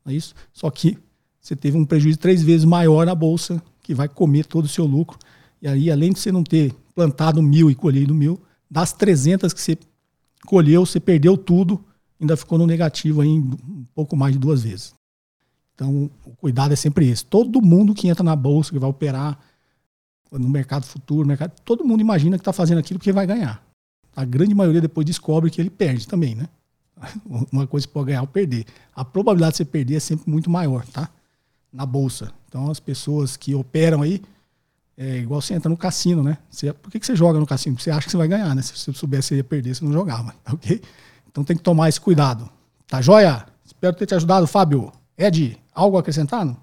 [0.03, 0.35] não é isso?
[0.53, 0.97] Só que
[1.41, 4.83] você teve um prejuízo três vezes maior na bolsa, que vai comer todo o seu
[4.83, 5.19] lucro.
[5.61, 9.61] E aí, além de você não ter plantado mil e colhido mil, das 300 que
[9.61, 9.77] você
[10.47, 11.79] colheu, você perdeu tudo,
[12.19, 14.95] ainda ficou no negativo aí um pouco mais de duas vezes.
[15.75, 17.23] Então, o cuidado é sempre esse.
[17.23, 19.37] Todo mundo que entra na bolsa, que vai operar
[20.31, 23.63] no mercado futuro, mercado, todo mundo imagina que está fazendo aquilo porque vai ganhar.
[24.15, 26.49] A grande maioria depois descobre que ele perde também, né?
[27.51, 28.65] Uma coisa que pode ganhar ou perder.
[28.95, 31.07] A probabilidade de você perder é sempre muito maior, tá?
[31.75, 32.31] Na bolsa.
[32.47, 34.21] Então, as pessoas que operam aí,
[34.97, 36.37] é igual você entra no cassino, né?
[36.49, 37.77] Você, por que, que você joga no cassino?
[37.77, 38.61] Você acha que você vai ganhar, né?
[38.61, 40.81] Se você soubesse ia perder, você não jogava, ok?
[41.29, 42.49] Então tem que tomar esse cuidado.
[42.87, 43.45] Tá joia?
[43.65, 44.89] Espero ter te ajudado, Fábio.
[45.17, 46.45] Ed, algo a acrescentar?
[46.45, 46.57] Não?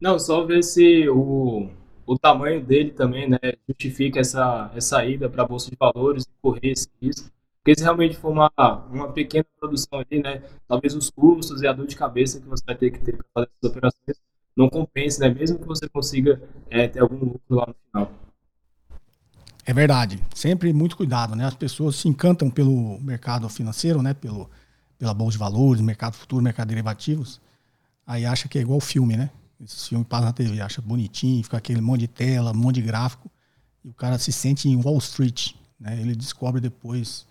[0.00, 1.68] não, só ver se o,
[2.06, 6.30] o tamanho dele também né, justifica essa, essa ida para a Bolsa de Valores e
[6.40, 7.28] correr esse risco.
[7.68, 8.50] Porque se realmente for uma,
[8.90, 12.64] uma pequena produção ali, né, talvez os custos e a dor de cabeça que você
[12.64, 14.16] vai ter que ter para fazer essas operações
[14.56, 18.10] não compense, né, mesmo que você consiga é, ter algum lucro lá no final.
[19.66, 20.18] É verdade.
[20.34, 21.44] Sempre muito cuidado, né?
[21.44, 24.14] As pessoas se encantam pelo mercado financeiro, né?
[24.14, 24.48] Pelo,
[24.98, 27.38] pela bolsa de valores, mercado futuro, mercado de derivativos,
[28.06, 29.28] aí acha que é igual filme, né?
[29.62, 32.82] Esse filme passa na TV, acha bonitinho, fica aquele monte de tela, um monte de
[32.82, 33.30] gráfico,
[33.84, 36.00] e o cara se sente em Wall Street, né?
[36.00, 37.27] Ele descobre depois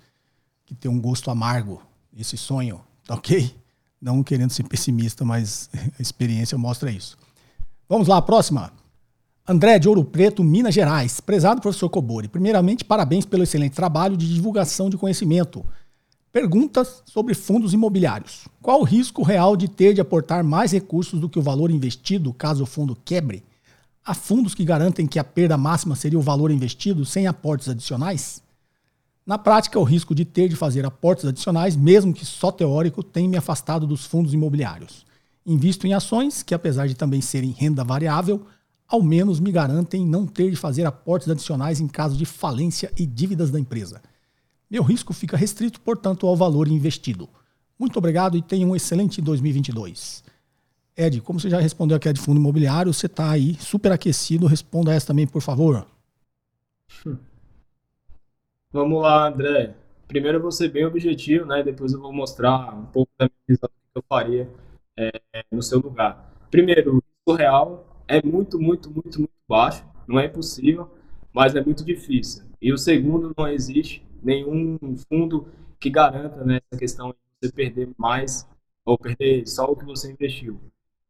[0.67, 1.81] que tem um gosto amargo,
[2.15, 3.55] esse sonho, tá ok?
[3.99, 7.17] Não querendo ser pessimista, mas a experiência mostra isso.
[7.89, 8.71] Vamos lá, próxima.
[9.47, 11.21] André de Ouro Preto, Minas Gerais.
[11.21, 15.65] Prezado professor Cobori, primeiramente, parabéns pelo excelente trabalho de divulgação de conhecimento.
[16.33, 18.45] Perguntas sobre fundos imobiliários.
[18.61, 22.33] Qual o risco real de ter de aportar mais recursos do que o valor investido
[22.33, 23.41] caso o fundo quebre?
[24.03, 28.41] Há fundos que garantem que a perda máxima seria o valor investido sem aportes adicionais?
[29.27, 33.27] Na prática, o risco de ter de fazer aportes adicionais, mesmo que só teórico, tem
[33.27, 35.05] me afastado dos fundos imobiliários.
[35.45, 38.47] Invisto em ações que, apesar de também serem renda variável,
[38.87, 43.05] ao menos me garantem não ter de fazer aportes adicionais em caso de falência e
[43.05, 44.01] dívidas da empresa.
[44.71, 47.27] Meu risco fica restrito, portanto, ao valor investido.
[47.77, 50.23] Muito obrigado e tenha um excelente 2022.
[50.95, 54.47] Ed, como você já respondeu aqui a de fundo imobiliário, você está aí super aquecido.
[54.47, 55.85] Responda essa também, por favor.
[58.71, 59.75] Vamos lá, André.
[60.07, 61.63] Primeiro eu vou ser bem objetivo, né?
[61.63, 64.49] Depois eu vou mostrar um pouco da minha visão que eu faria
[64.97, 65.11] é,
[65.51, 66.33] no seu lugar.
[66.51, 69.85] Primeiro, o real é muito, muito, muito, muito baixo.
[70.07, 70.89] Não é impossível,
[71.33, 72.43] mas é muito difícil.
[72.61, 74.77] E o segundo, não existe nenhum
[75.09, 75.47] fundo
[75.79, 78.47] que garanta né, essa questão de você perder mais
[78.85, 80.59] ou perder só o que você investiu.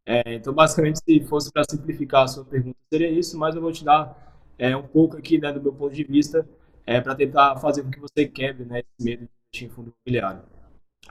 [0.06, 3.72] É, então, basicamente, se fosse para simplificar a sua pergunta, seria isso, mas eu vou
[3.72, 6.48] te dar é, um pouco aqui né, do meu ponto de vista
[6.88, 9.94] é, para tentar fazer com que você quebre né, esse medo de investir em fundo
[10.06, 10.42] imobiliário.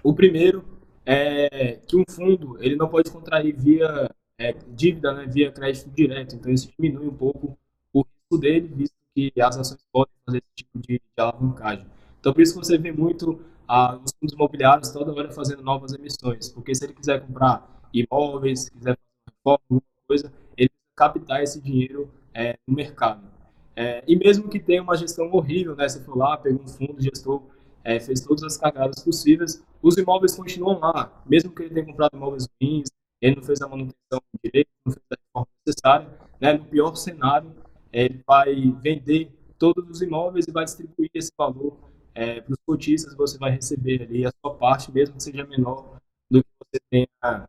[0.02, 0.64] O primeiro
[1.04, 6.34] é que um fundo ele não pode contrair via é, dívida, né, via crédito direto,
[6.34, 7.56] então isso diminui um pouco
[7.92, 11.86] o risco dele, visto que as ações podem fazer esse tipo de, de alavancagem.
[12.18, 15.92] Então, por isso que você vê muito ah, os fundos imobiliários toda hora fazendo novas
[15.92, 22.10] emissões, porque se ele quiser comprar imóveis, quiser fazer alguma coisa, ele captar esse dinheiro
[22.34, 23.36] é, no mercado.
[23.76, 26.98] É, e mesmo que tenha uma gestão horrível, né, você for lá, pegou um fundo,
[26.98, 27.42] gestor,
[27.84, 32.16] é, fez todas as cagadas possíveis, os imóveis continuam lá, mesmo que ele tenha comprado
[32.16, 32.88] imóveis ruins,
[33.20, 36.08] ele não fez a manutenção direito, não fez a reforma necessária,
[36.40, 37.54] né, no pior cenário,
[37.92, 41.76] ele vai vender todos os imóveis e vai distribuir esse valor
[42.14, 45.98] é, para os cotistas, você vai receber ali a sua parte, mesmo que seja menor
[46.30, 47.48] do que você tenha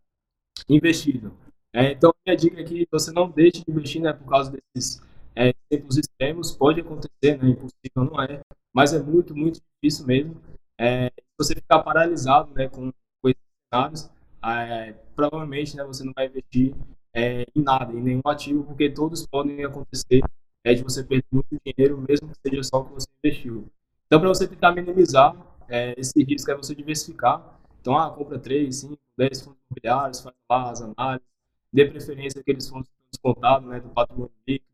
[0.68, 1.32] investido.
[1.74, 5.02] É, então, minha dica é que você não deixe de investir né, por causa desses
[5.38, 6.52] é, tempos extremos.
[6.52, 8.42] Pode acontecer, né, impossível não é,
[8.74, 10.42] mas é muito, muito difícil mesmo.
[10.80, 14.10] É, você ficar paralisado né, com, com esses cenários,
[14.44, 16.76] é, provavelmente né, você não vai investir
[17.14, 20.22] é, em nada, em nenhum ativo, porque todos podem acontecer
[20.64, 23.72] é de você perder muito dinheiro, mesmo que seja só o que você investiu.
[24.06, 25.36] Então, para você tentar minimizar
[25.70, 27.60] é, esse risco, é você diversificar.
[27.80, 31.28] Então, ah, compra 3, 5, 10 fundos imobiliários, faz lá as análises,
[31.72, 34.67] dê preferência àqueles fundos descontados né, do patrimônio líquido,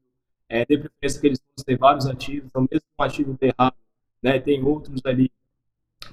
[0.54, 3.76] é, dê preferência àqueles fundos que têm vários ativos, então, mesmo um ativo ter errado,
[4.22, 5.32] né, tem outros ali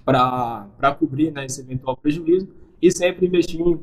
[0.03, 2.49] para cobrir né, esse eventual prejuízo,
[2.81, 3.79] e sempre investir em,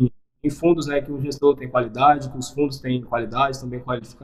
[0.00, 3.68] em, em, fundos né, que o gestor tem qualidade, que os fundos têm qualidade, estão
[3.68, 3.80] bem,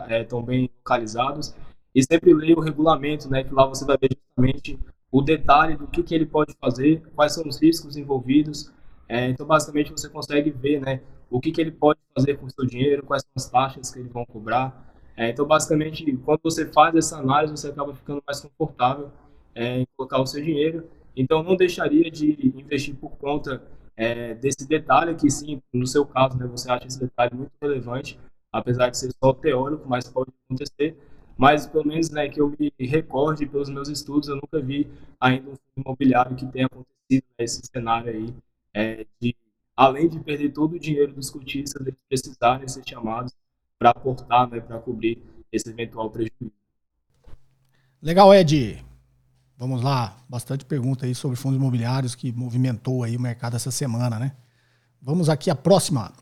[0.08, 1.54] é, estão bem localizados,
[1.94, 4.76] e sempre leia o regulamento, né, que lá você vai ver justamente
[5.12, 8.72] o detalhe do que, que ele pode fazer, quais são os riscos envolvidos.
[9.08, 12.50] É, então, basicamente, você consegue ver né, o que, que ele pode fazer com o
[12.50, 14.85] seu dinheiro, quais são as taxas que eles vão cobrar.
[15.16, 19.10] É, então, basicamente, quando você faz essa análise, você acaba ficando mais confortável
[19.54, 20.86] é, em colocar o seu dinheiro.
[21.16, 23.62] Então, não deixaria de investir por conta
[23.96, 28.20] é, desse detalhe, que sim, no seu caso, né, você acha esse detalhe muito relevante,
[28.52, 30.96] apesar de ser só teórico, mas pode acontecer
[31.36, 34.88] mas pelo menos né, que eu me recorde pelos meus estudos, eu nunca vi
[35.20, 38.34] ainda um imobiliário que tenha acontecido nesse né, cenário aí,
[38.72, 39.36] é, de,
[39.76, 43.34] além de perder todo o dinheiro dos cotistas, eles precisarem ser chamados
[43.78, 46.52] para aportar, né, para cobrir esse eventual prejuízo.
[48.00, 48.84] Legal, Ed.
[49.58, 54.18] Vamos lá, bastante pergunta aí sobre fundos imobiliários que movimentou aí o mercado essa semana,
[54.18, 54.32] né?
[55.00, 56.12] Vamos aqui a próxima.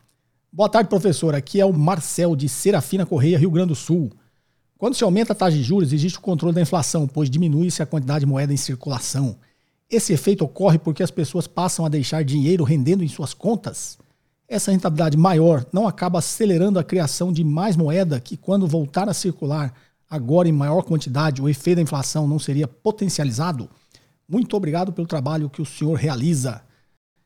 [0.51, 1.35] Boa tarde, professor.
[1.35, 4.09] Aqui é o Marcel de Serafina Correia, Rio Grande do Sul.
[4.77, 7.85] Quando se aumenta a taxa de juros, existe o controle da inflação, pois diminui-se a
[7.85, 9.37] quantidade de moeda em circulação.
[9.89, 13.97] Esse efeito ocorre porque as pessoas passam a deixar dinheiro rendendo em suas contas.
[14.47, 19.13] Essa rentabilidade maior não acaba acelerando a criação de mais moeda que, quando voltar a
[19.13, 19.73] circular,
[20.09, 23.69] agora em maior quantidade, o efeito da inflação não seria potencializado?
[24.27, 26.61] Muito obrigado pelo trabalho que o senhor realiza.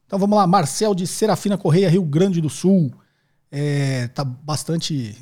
[0.06, 2.92] Então vamos lá, Marcel de Serafina Correia, Rio Grande do Sul.
[3.52, 5.16] É, tá bastante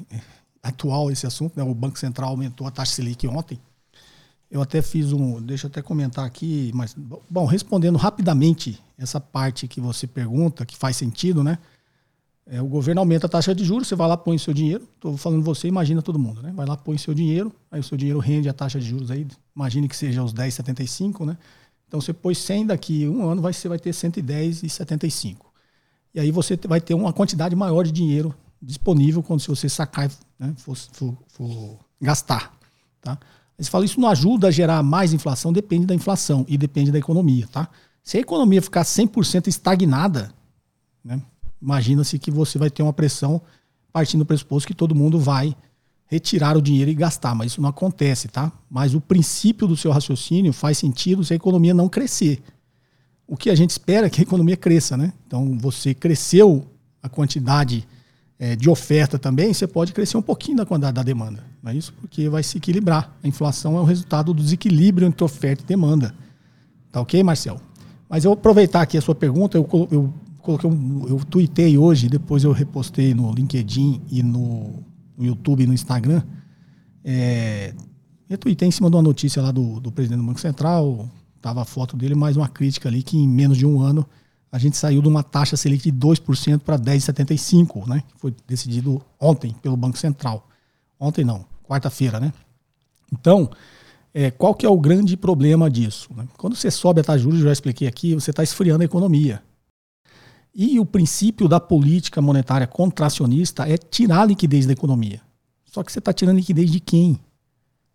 [0.62, 1.64] atual esse assunto, né?
[1.64, 3.60] O Banco Central aumentou a taxa Selic ontem.
[4.50, 6.96] Eu até fiz um, deixa eu até comentar aqui, mas
[7.30, 11.58] bom, respondendo rapidamente essa parte que você pergunta, que faz sentido, né?
[12.50, 14.88] É, o governo aumenta a taxa de juros, você vai lá, põe seu dinheiro.
[14.96, 16.54] Estou falando você, imagina todo mundo, né?
[16.56, 19.28] Vai lá, põe seu dinheiro, aí o seu dinheiro rende a taxa de juros aí,
[19.56, 21.38] imagine que seja os 10,75, né?
[21.88, 25.38] Então você pôs 100, daqui um ano vai, você vai ter 110,75.
[26.14, 30.10] E aí você vai ter uma quantidade maior de dinheiro disponível quando se você sacar
[30.40, 32.58] né, for, for, for gastar.
[33.02, 33.18] Tá?
[33.58, 36.98] Eles falam isso não ajuda a gerar mais inflação, depende da inflação e depende da
[36.98, 37.48] economia.
[37.48, 37.70] Tá?
[38.04, 40.32] Se a economia ficar 100% estagnada,
[41.04, 41.22] né,
[41.62, 43.42] imagina-se que você vai ter uma pressão
[43.92, 45.56] partindo do pressuposto que todo mundo vai
[46.06, 48.52] retirar o dinheiro e gastar, mas isso não acontece, tá?
[48.70, 52.42] Mas o princípio do seu raciocínio faz sentido se a economia não crescer.
[53.28, 55.12] O que a gente espera é que a economia cresça, né?
[55.26, 56.66] Então você cresceu
[57.04, 57.86] a quantidade
[58.40, 61.44] é, de oferta também, você pode crescer um pouquinho da quantidade da demanda.
[61.62, 61.92] Não é isso?
[62.00, 63.18] Porque vai se equilibrar.
[63.24, 66.14] A inflação é o resultado do desequilíbrio entre oferta e demanda.
[66.92, 67.60] Tá ok, Marcel?
[68.08, 69.58] Mas eu aproveitar aqui a sua pergunta.
[69.58, 70.14] Eu, eu
[70.48, 74.82] coloquei um, eu tuitei hoje, depois eu repostei no LinkedIn e no,
[75.18, 76.24] no YouTube e no Instagram.
[77.04, 77.74] É,
[78.30, 81.10] eu tuitei em cima de uma notícia lá do, do presidente do Banco Central,
[81.42, 84.08] tava a foto dele, mais uma crítica ali que em menos de um ano
[84.50, 88.02] a gente saiu de uma taxa Selic de 2% para 10,75%, né?
[88.16, 90.48] Foi decidido ontem pelo Banco Central.
[90.98, 92.32] Ontem não, quarta-feira, né?
[93.12, 93.50] Então,
[94.14, 96.10] é, qual que é o grande problema disso?
[96.16, 96.26] Né?
[96.38, 99.44] Quando você sobe a taxa de juros, já expliquei aqui, você está esfriando a economia.
[100.60, 105.22] E o princípio da política monetária contracionista é tirar a liquidez da economia.
[105.64, 107.20] Só que você está tirando liquidez de quem?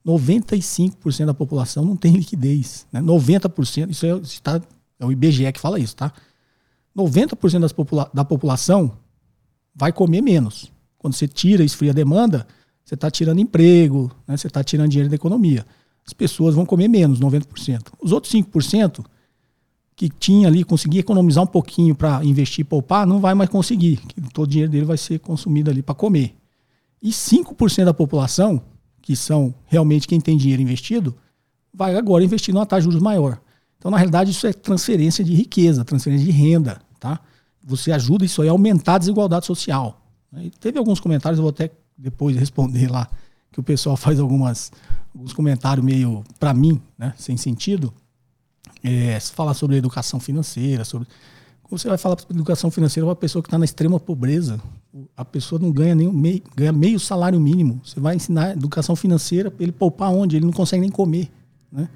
[0.06, 2.86] 95% da população não tem liquidez.
[2.92, 3.00] Né?
[3.00, 4.62] 90%, isso é, está,
[5.00, 6.12] é o IBGE que fala isso, tá?
[6.96, 8.96] 90% das popula da população
[9.74, 10.70] vai comer menos.
[10.98, 12.46] Quando você tira esfria a demanda,
[12.84, 14.36] você está tirando emprego, né?
[14.36, 15.66] você está tirando dinheiro da economia.
[16.06, 17.88] As pessoas vão comer menos, 90%.
[18.00, 19.04] Os outros 5%
[19.94, 24.00] que tinha ali, conseguia economizar um pouquinho para investir e poupar, não vai mais conseguir.
[24.32, 26.34] Todo o dinheiro dele vai ser consumido ali para comer.
[27.00, 28.62] E 5% da população
[29.02, 31.14] que são realmente quem tem dinheiro investido,
[31.74, 33.40] vai agora investir numa taxa de juros maior.
[33.76, 37.18] Então, na realidade, isso é transferência de riqueza, transferência de renda, tá?
[37.64, 40.00] Você ajuda isso aí a aumentar a desigualdade social.
[40.36, 43.08] E teve alguns comentários, eu vou até depois responder lá,
[43.50, 44.70] que o pessoal faz algumas,
[45.12, 47.92] alguns comentários meio, para mim, né, sem sentido.
[48.84, 51.06] É, falar sobre educação financeira, sobre
[51.72, 54.60] você vai falar para educação financeira para uma pessoa que está na extrema pobreza,
[55.16, 57.80] a pessoa não ganha nem meio, ganha meio salário mínimo.
[57.82, 60.36] Você vai ensinar educação financeira para ele poupar onde?
[60.36, 61.30] Ele não consegue nem comer.
[61.70, 61.88] Né?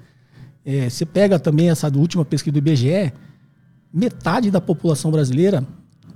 [0.65, 3.13] É, você pega também essa última pesquisa do IBGE,
[3.93, 5.63] metade da população brasileira,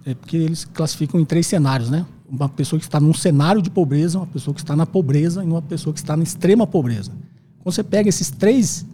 [0.06, 2.04] é porque eles classificam em três cenários, né?
[2.28, 5.48] Uma pessoa que está num cenário de pobreza, uma pessoa que está na pobreza e
[5.48, 7.12] uma pessoa que está na extrema pobreza.
[7.60, 8.86] Quando você pega esses três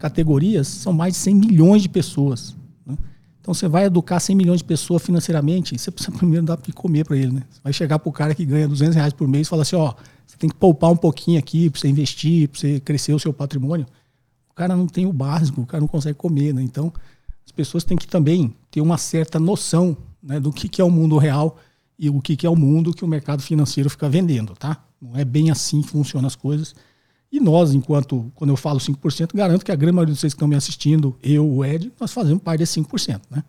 [0.00, 2.56] categorias, são mais de 100 milhões de pessoas.
[3.40, 7.04] Então você vai educar 100 milhões de pessoas financeiramente, você precisa primeiro dar para comer
[7.04, 7.42] para ele, né?
[7.48, 9.76] Você vai chegar para o cara que ganha 200 reais por mês e falar assim,
[9.76, 9.94] ó,
[10.26, 13.32] você tem que poupar um pouquinho aqui para você investir, para você crescer o seu
[13.32, 13.86] patrimônio.
[14.50, 16.62] O cara não tem o básico, o cara não consegue comer, né?
[16.62, 16.92] Então
[17.44, 20.90] as pessoas têm que também ter uma certa noção né, do que, que é o
[20.90, 21.56] mundo real
[21.98, 24.84] e o que, que é o mundo que o mercado financeiro fica vendendo, tá?
[25.00, 26.74] Não é bem assim que funcionam as coisas.
[27.32, 30.36] E nós, enquanto, quando eu falo 5%, garanto que a grande maioria de vocês que
[30.36, 33.20] estão me assistindo, eu, o Ed, nós fazemos parte desse 5%.
[33.30, 33.44] Né?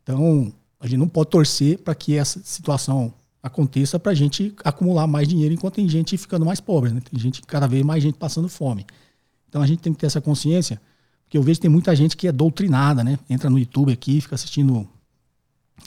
[0.00, 5.06] Então, a gente não pode torcer para que essa situação aconteça para a gente acumular
[5.06, 6.90] mais dinheiro enquanto tem gente ficando mais pobre.
[6.92, 7.00] Né?
[7.00, 8.86] Tem gente, cada vez mais gente passando fome.
[9.48, 10.80] Então, a gente tem que ter essa consciência,
[11.24, 13.18] porque eu vejo que tem muita gente que é doutrinada, né?
[13.28, 14.86] Entra no YouTube aqui, fica assistindo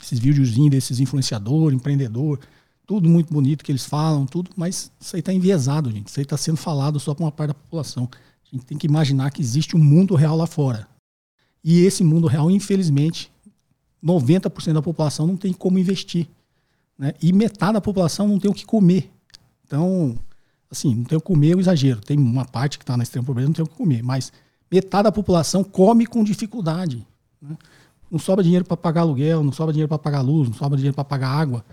[0.02, 2.38] esses videozinhos desses influenciador, empreendedor
[2.86, 6.08] tudo muito bonito que eles falam, tudo, mas isso aí está enviesado, gente.
[6.08, 8.08] Isso aí está sendo falado só para uma parte da população.
[8.12, 10.86] A gente tem que imaginar que existe um mundo real lá fora.
[11.64, 13.32] E esse mundo real, infelizmente,
[14.02, 16.28] 90% da população não tem como investir.
[16.98, 17.14] Né?
[17.22, 19.10] E metade da população não tem o que comer.
[19.64, 20.18] Então,
[20.70, 22.00] assim, não tem o que comer, é um exagero.
[22.00, 24.02] Tem uma parte que está na extrema pobreza, não tem o que comer.
[24.02, 24.32] Mas
[24.70, 27.06] metade da população come com dificuldade.
[27.40, 27.56] Né?
[28.10, 30.94] Não sobra dinheiro para pagar aluguel, não sobra dinheiro para pagar luz, não sobra dinheiro
[30.94, 31.64] para pagar água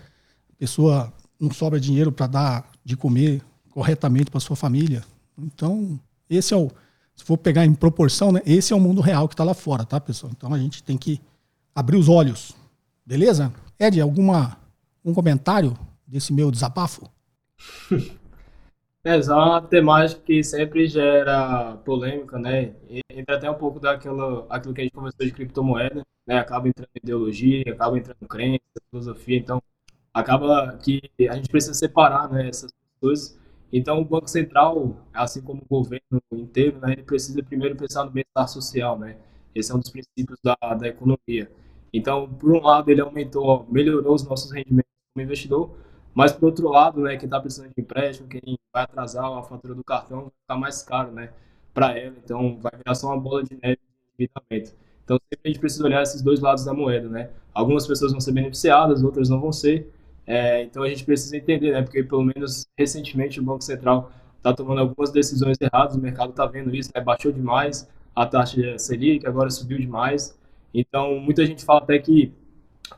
[0.60, 5.02] pessoa não sobra dinheiro para dar de comer corretamente para sua família.
[5.38, 6.70] Então, esse é o,
[7.16, 9.86] se for pegar em proporção, né, esse é o mundo real que está lá fora,
[9.86, 10.30] tá, pessoal?
[10.36, 11.18] Então a gente tem que
[11.74, 12.54] abrir os olhos.
[13.06, 13.50] Beleza?
[13.78, 14.58] Ed, alguma
[15.02, 15.74] um comentário
[16.06, 17.10] desse meu desabafo?
[19.02, 22.74] É, uma temática que sempre gera polêmica, né?
[23.08, 26.38] Entra até um pouco daquilo aquilo que a gente conversou de criptomoeda, né?
[26.38, 29.38] Acaba entrando ideologia, acaba entrando crença, filosofia.
[29.38, 29.62] Então,
[30.20, 33.38] acaba que a gente precisa separar né, essas coisas.
[33.72, 38.10] Então, o Banco Central, assim como o governo inteiro, né, ele precisa primeiro pensar no
[38.10, 39.16] bem-estar social, né?
[39.54, 41.50] Esse é um dos princípios da, da economia.
[41.92, 45.70] Então, por um lado, ele aumentou, melhorou os nossos rendimentos como investidor,
[46.14, 49.74] mas por outro lado, né, quem está precisando de empréstimo, quem vai atrasar a fatura
[49.74, 51.30] do cartão, vai ficar mais caro, né,
[51.72, 52.14] para ela.
[52.24, 53.78] Então, vai virar só uma bola de neve
[54.18, 54.74] de endividamento.
[55.04, 57.30] Então, sempre a gente precisa olhar esses dois lados da moeda, né?
[57.52, 59.90] Algumas pessoas vão ser beneficiadas, outras não vão ser.
[60.30, 61.82] É, então a gente precisa entender, né?
[61.82, 66.46] Porque pelo menos recentemente o Banco Central está tomando algumas decisões erradas, o mercado está
[66.46, 67.00] vendo isso, né?
[67.00, 70.38] baixou demais a taxa Selic, agora subiu demais.
[70.72, 72.32] Então muita gente fala até que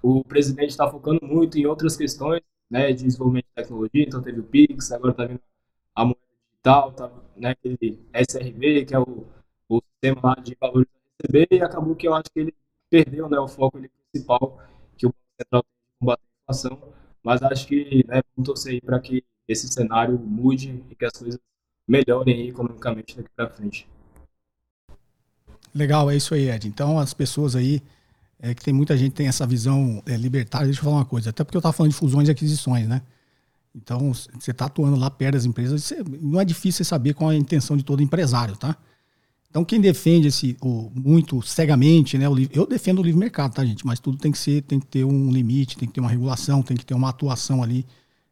[0.03, 4.05] o presidente está focando muito em outras questões, né, de desenvolvimento de tecnologia.
[4.05, 5.41] Então teve o Pix, agora está vindo
[5.95, 9.27] a moeda digital, tá, né, aquele SRV, que é o,
[9.71, 12.55] o sistema de valores a receber, e acabou que eu acho que ele
[12.91, 13.79] perdeu, né, o foco
[14.13, 14.59] principal
[14.99, 15.65] que o Banco Central
[15.99, 16.93] combater a inflação
[17.23, 21.13] mas acho que né, vamos torcer aí para que esse cenário mude e que as
[21.13, 21.39] coisas
[21.87, 23.89] melhorem aí economicamente daqui para frente.
[25.75, 26.69] Legal, é isso aí, Ed.
[26.69, 27.83] Então, as pessoas aí,
[28.39, 31.05] é que tem muita gente que tem essa visão é, libertária, deixa eu falar uma
[31.05, 33.03] coisa, até porque eu estava falando de fusões e aquisições, né?
[33.75, 37.35] Então, você está atuando lá perto das empresas, você, não é difícil saber qual é
[37.35, 38.77] a intenção de todo empresário, tá?
[39.53, 42.27] Então, quem defende esse o, muito cegamente, né?
[42.27, 43.85] O, eu defendo o livre mercado, tá, gente?
[43.87, 46.63] Mas tudo tem que ser, tem que ter um limite, tem que ter uma regulação,
[46.63, 47.85] tem que ter uma atuação ali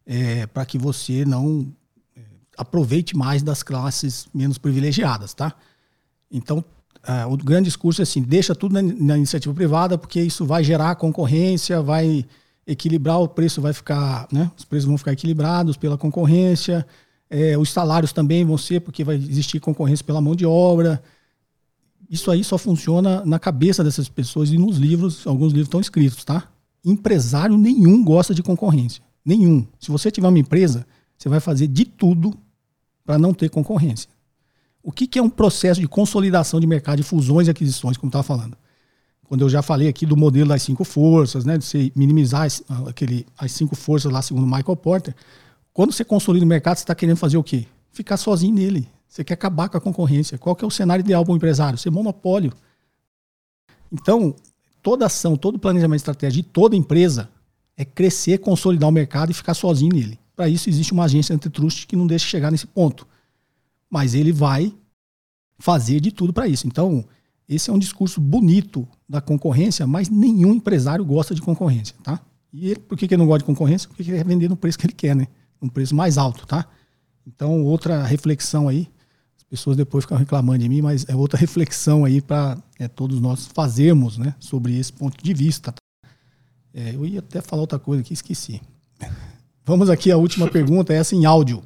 [0.07, 1.71] é, para que você não
[2.16, 2.23] é,
[2.57, 5.55] aproveite mais das classes menos privilegiadas, tá?
[6.33, 6.64] Então,
[7.07, 10.64] uh, o grande discurso é assim, deixa tudo na, na, iniciativa privada, porque isso vai
[10.64, 12.25] gerar concorrência, vai
[12.66, 14.51] equilibrar o preço, vai ficar, né?
[14.57, 16.87] Os preços vão ficar equilibrados pela concorrência,
[17.31, 21.01] é, os salários também vão ser, porque vai existir concorrência pela mão de obra.
[22.11, 26.24] Isso aí só funciona na cabeça dessas pessoas e nos livros, alguns livros estão escritos,
[26.24, 26.51] tá?
[26.85, 29.01] Empresário nenhum gosta de concorrência.
[29.24, 29.64] Nenhum.
[29.78, 30.85] Se você tiver uma empresa,
[31.16, 32.35] você vai fazer de tudo
[33.05, 34.11] para não ter concorrência.
[34.83, 38.09] O que, que, é um processo de consolidação de mercado, de fusões e aquisições, como
[38.09, 38.57] estava falando?
[39.24, 42.49] Quando eu já falei aqui do modelo das cinco forças, né, de você minimizar
[42.89, 45.14] aquele, as cinco forças lá, segundo Michael Porter.
[45.73, 47.66] Quando você consolida o mercado, você está querendo fazer o quê?
[47.93, 48.89] Ficar sozinho nele.
[49.09, 50.39] Você quer acabar com a concorrência.
[50.39, 51.79] Qual que é o cenário ideal para o empresário?
[51.79, 52.53] Ser monopólio.
[53.93, 54.35] Então,
[54.83, 57.29] toda ação, todo planejamento estratégico de toda empresa
[57.77, 60.18] é crescer, consolidar o mercado e ficar sozinho nele.
[60.37, 63.07] Para isso existe uma agência antitrust que não deixa chegar nesse ponto.
[63.89, 64.73] Mas ele vai
[65.59, 66.66] fazer de tudo para isso.
[66.66, 67.05] Então,
[67.49, 72.21] esse é um discurso bonito da concorrência, mas nenhum empresário gosta de concorrência, tá?
[72.53, 73.89] E ele, por que, que ele não gosta de concorrência?
[73.89, 75.27] Porque ele quer vender no preço que ele quer, né?
[75.61, 76.66] Um preço mais alto, tá?
[77.26, 78.88] Então, outra reflexão aí,
[79.36, 83.20] as pessoas depois ficam reclamando de mim, mas é outra reflexão aí para é, todos
[83.20, 84.34] nós fazermos, né?
[84.40, 85.72] Sobre esse ponto de vista.
[85.72, 86.08] Tá?
[86.72, 88.61] É, eu ia até falar outra coisa aqui, esqueci.
[89.64, 91.62] Vamos aqui à última pergunta, essa em áudio.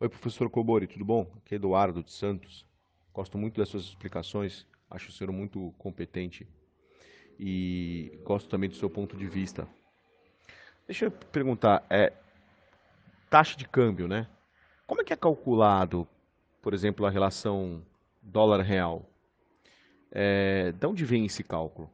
[0.00, 1.26] Oi, professor Cobori, tudo bom?
[1.38, 2.64] Aqui é Eduardo de Santos.
[3.12, 6.46] Gosto muito das suas explicações, acho o senhor muito competente
[7.38, 9.66] e gosto também do seu ponto de vista.
[10.86, 12.12] Deixa eu perguntar, é,
[13.34, 14.28] taxa de câmbio, né?
[14.86, 16.06] Como é que é calculado,
[16.62, 17.84] por exemplo, a relação
[18.22, 19.10] dólar-real?
[20.12, 21.90] É, de onde vem esse cálculo?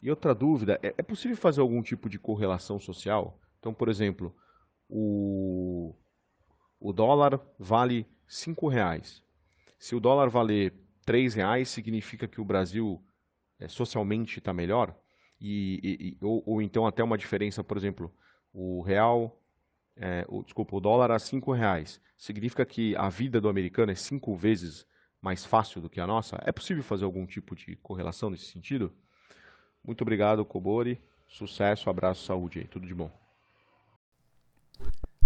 [0.00, 3.38] E outra dúvida, é, é possível fazer algum tipo de correlação social?
[3.58, 4.34] Então, por exemplo,
[4.88, 5.94] o,
[6.80, 9.22] o dólar vale cinco reais.
[9.78, 10.72] Se o dólar valer
[11.04, 13.04] três reais, significa que o Brasil
[13.58, 14.98] é, socialmente está melhor?
[15.38, 18.10] E, e, ou, ou, então até uma diferença, por exemplo,
[18.50, 19.39] o real,
[20.00, 23.94] é, o, desculpa, o dólar a cinco reais, significa que a vida do americano é
[23.94, 24.86] cinco vezes
[25.22, 26.40] mais fácil do que a nossa?
[26.44, 28.92] É possível fazer algum tipo de correlação nesse sentido?
[29.84, 31.00] Muito obrigado, Kobori.
[31.28, 32.66] Sucesso, abraço, saúde aí.
[32.66, 33.10] Tudo de bom.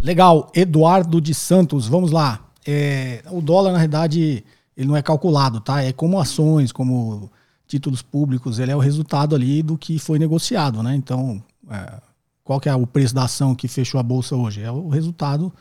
[0.03, 0.51] Legal.
[0.55, 4.45] Eduardo de Santos, vamos lá é, o dólar, na verdade,
[4.77, 5.83] ele não é calculado, tá?
[5.83, 7.31] É como ações, como
[7.67, 10.95] títulos públicos, ele é o resultado ali do que foi negociado, né?
[10.95, 12.01] Então, é,
[12.45, 14.63] qual que é o preço da ação que fechou a bolsa hoje?
[14.63, 15.53] É o resultado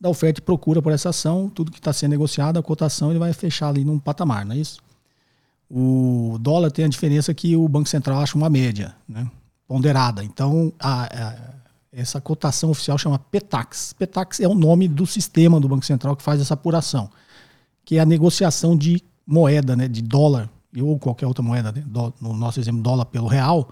[0.00, 3.18] da oferta e procura por essa ação, tudo que está sendo negociado, a cotação ele
[3.18, 4.80] vai fechar ali num patamar, não é isso?
[5.70, 9.30] O dólar tem a diferença que o Banco Central acha uma média, né?
[9.66, 10.22] ponderada.
[10.22, 11.54] Então, a, a
[11.94, 13.92] essa cotação oficial chama PETAX.
[13.92, 17.08] PETAX é o nome do sistema do Banco Central que faz essa apuração,
[17.84, 21.84] que é a negociação de moeda, né, de dólar ou qualquer outra moeda, né,
[22.20, 23.68] no nosso exemplo, dólar pelo real,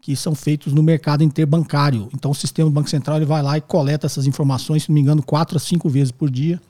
[0.00, 2.08] que são feitos no mercado interbancário.
[2.14, 4.94] Então, o sistema do Banco Central ele vai lá e coleta essas informações, se não
[4.94, 6.60] me engano, quatro a cinco vezes por dia,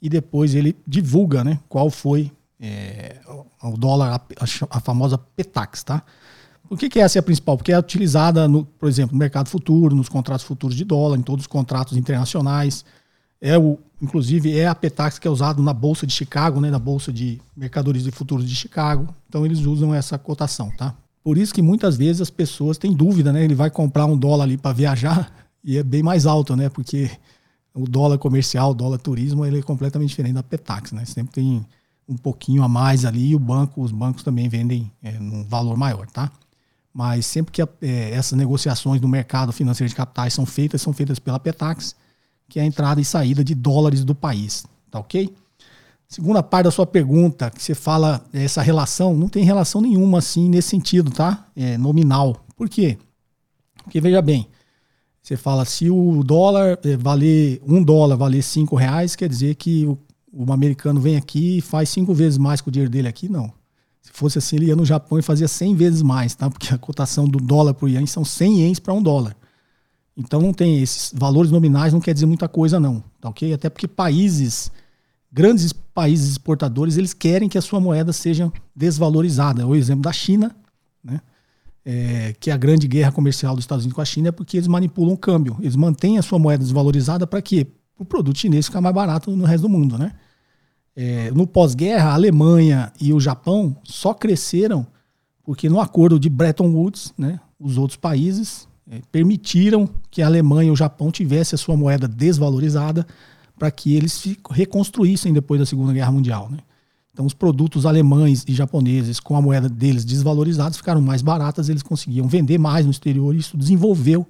[0.00, 3.16] e depois ele divulga né, qual foi é,
[3.62, 6.02] o dólar, a, a famosa PETAX, tá?
[6.68, 7.56] Por que, que essa é a principal?
[7.56, 11.22] Porque é utilizada, no, por exemplo, no mercado futuro, nos contratos futuros de dólar, em
[11.22, 12.84] todos os contratos internacionais.
[13.40, 16.78] É o, inclusive, é a Petax que é usado na Bolsa de Chicago, né, na
[16.78, 19.12] Bolsa de Mercadorias e Futuros de Chicago.
[19.28, 20.94] Então eles usam essa cotação, tá?
[21.22, 23.44] Por isso que muitas vezes as pessoas têm dúvida, né?
[23.44, 26.68] Ele vai comprar um dólar ali para viajar e é bem mais alto, né?
[26.68, 27.10] Porque
[27.74, 31.04] o dólar comercial, o dólar turismo, ele é completamente diferente da Petax, né?
[31.04, 31.66] Sempre tem
[32.08, 35.76] um pouquinho a mais ali e o banco, os bancos também vendem é, num valor
[35.76, 36.30] maior, tá?
[36.92, 40.92] Mas sempre que a, é, essas negociações do mercado financeiro de capitais são feitas, são
[40.92, 41.94] feitas pela Petax,
[42.48, 44.66] que é a entrada e saída de dólares do país.
[44.90, 45.32] Tá ok?
[46.10, 50.48] Segunda parte da sua pergunta, que você fala essa relação, não tem relação nenhuma assim
[50.48, 51.46] nesse sentido, tá?
[51.54, 52.44] É nominal.
[52.56, 52.98] Por quê?
[53.84, 54.48] Porque veja bem,
[55.22, 59.86] você fala se o dólar é, valer um dólar valer cinco reais, quer dizer que
[59.86, 59.96] o,
[60.32, 63.28] o americano vem aqui e faz cinco vezes mais com o dinheiro dele aqui?
[63.28, 63.52] Não.
[64.02, 66.50] Se fosse assim, ele ia no Japão e fazia 100 vezes mais, tá?
[66.50, 69.36] Porque a cotação do dólar por ien são 100 ienes para um dólar.
[70.16, 73.52] Então não tem esses valores nominais, não quer dizer muita coisa não, tá ok?
[73.52, 74.72] Até porque países,
[75.32, 79.66] grandes países exportadores, eles querem que a sua moeda seja desvalorizada.
[79.66, 80.54] O exemplo da China,
[81.02, 81.20] né?
[81.82, 84.58] É, que é a grande guerra comercial dos Estados Unidos com a China é porque
[84.58, 85.56] eles manipulam o câmbio.
[85.60, 87.66] Eles mantêm a sua moeda desvalorizada para quê?
[87.96, 90.12] Para o produto chinês ficar mais barato no resto do mundo, né?
[90.94, 94.86] É, no pós-guerra, a Alemanha e o Japão só cresceram
[95.50, 100.68] porque no acordo de Bretton Woods, né, os outros países é, permitiram que a Alemanha
[100.68, 103.06] e o Japão tivessem a sua moeda desvalorizada
[103.60, 106.48] para que eles reconstruíssem depois da Segunda Guerra Mundial.
[106.48, 106.56] Né?
[107.12, 111.82] Então, os produtos alemães e japoneses, com a moeda deles desvalorizados, ficaram mais baratas, eles
[111.82, 114.26] conseguiam vender mais no exterior e isso desenvolveu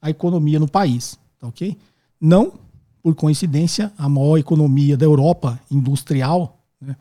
[0.00, 1.18] a economia no país.
[1.38, 1.76] Tá ok?
[2.18, 2.54] Não,
[3.02, 6.96] por coincidência, a maior economia da Europa industrial, né?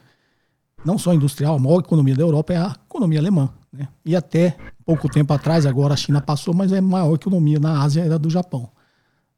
[0.84, 3.50] não só industrial, a maior economia da Europa é a economia alemã.
[3.72, 3.88] Né?
[4.04, 7.82] E até pouco tempo atrás, agora a China passou, mas é a maior economia na
[7.82, 8.70] Ásia era do Japão.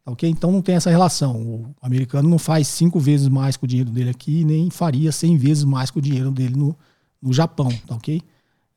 [0.06, 0.28] Ok?
[0.28, 1.42] Então não tem essa relação.
[1.42, 5.38] O americano não faz cinco vezes mais com o dinheiro dele aqui, nem faria cem
[5.38, 6.76] vezes mais com o dinheiro dele no,
[7.22, 7.70] no Japão.
[7.88, 8.22] Tá ok?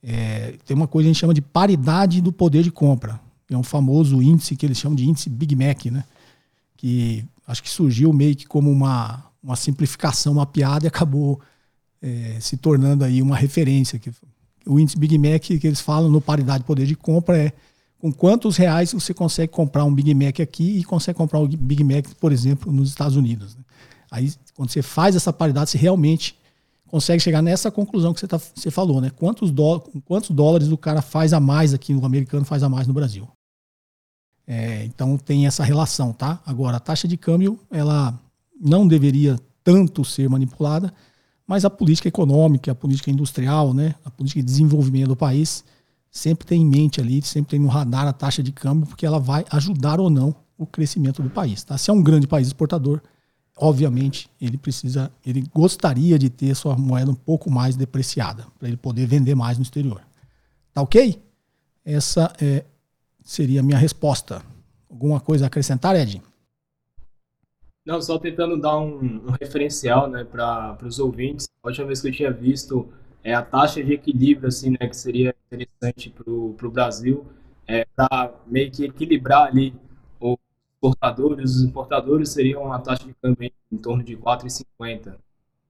[0.03, 3.19] É, tem uma coisa que a gente chama de paridade do poder de compra.
[3.51, 6.05] É um famoso índice que eles chamam de índice Big Mac, né?
[6.77, 11.41] Que acho que surgiu meio que como uma, uma simplificação, uma piada e acabou
[12.03, 13.99] é, se tornando aí uma referência.
[13.99, 14.11] Que,
[14.67, 17.53] o índice Big Mac que eles falam no paridade de poder de compra é
[18.05, 21.83] com quantos reais você consegue comprar um Big Mac aqui e consegue comprar um Big
[21.83, 23.57] Mac, por exemplo, nos Estados Unidos.
[23.57, 23.65] Né?
[24.11, 26.37] Aí, quando você faz essa paridade, você realmente
[26.87, 29.09] consegue chegar nessa conclusão que você, tá, você falou, né?
[29.09, 32.87] Quantos, dó, quantos dólares o cara faz a mais aqui, o americano faz a mais
[32.87, 33.27] no Brasil.
[34.47, 36.43] É, então tem essa relação, tá?
[36.45, 38.21] Agora, a taxa de câmbio, ela
[38.61, 40.93] não deveria tanto ser manipulada,
[41.47, 43.95] mas a política econômica, a política industrial, né?
[44.05, 45.65] A política de desenvolvimento do país
[46.15, 49.19] sempre tem em mente ali, sempre tem no radar a taxa de câmbio, porque ela
[49.19, 51.65] vai ajudar ou não o crescimento do país.
[51.65, 51.77] Tá?
[51.77, 53.03] Se é um grande país exportador,
[53.57, 58.77] obviamente ele precisa, ele gostaria de ter sua moeda um pouco mais depreciada para ele
[58.77, 60.01] poder vender mais no exterior.
[60.73, 61.21] Tá ok?
[61.85, 62.65] Essa é,
[63.25, 64.41] seria a minha resposta.
[64.89, 66.23] Alguma coisa a acrescentar, Ed?
[67.85, 71.49] Não, só tentando dar um, um referencial né, para os ouvintes.
[71.61, 72.89] A última vez que eu tinha visto
[73.25, 77.27] é a taxa de equilíbrio, assim, né, que seria interessante para o Brasil,
[77.67, 79.75] é, para meio que equilibrar ali
[80.21, 80.39] os
[80.75, 81.57] exportadores.
[81.57, 85.17] Os importadores seriam uma taxa de câmbio em torno de 4,50.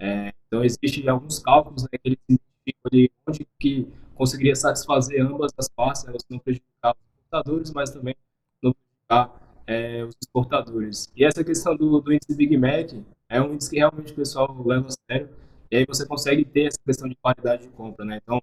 [0.00, 2.40] É, então, existem alguns cálculos né, que eles
[2.86, 8.16] ali onde que conseguiria satisfazer ambas as partes, né, não prejudicar os importadores, mas também
[8.62, 11.08] não prejudicar é, os exportadores.
[11.14, 12.90] E essa questão do, do índice Big Mac
[13.28, 15.28] é um índice que realmente o pessoal leva a sério,
[15.74, 18.20] e aí você consegue ter essa questão de qualidade de compra, né?
[18.22, 18.40] Então,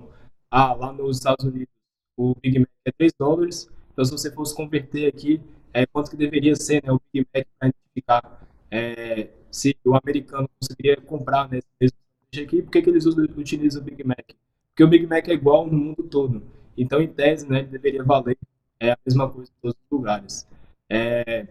[0.49, 1.73] ah, lá nos Estados Unidos
[2.17, 5.39] o Big Mac é 3 dólares, então se você fosse converter aqui,
[5.73, 10.49] é, quanto que deveria ser né, o Big Mac para identificar é, se o americano
[10.59, 11.93] conseguiria comprar né, esse
[12.33, 14.25] mesmo aqui, por que, eles utilizam o Big Mac?
[14.69, 16.43] Porque o Big Mac é igual no mundo todo.
[16.77, 18.37] Então, em tese, né, deveria valer
[18.77, 20.47] é, a mesma coisa em todos os lugares.
[20.89, 21.47] É,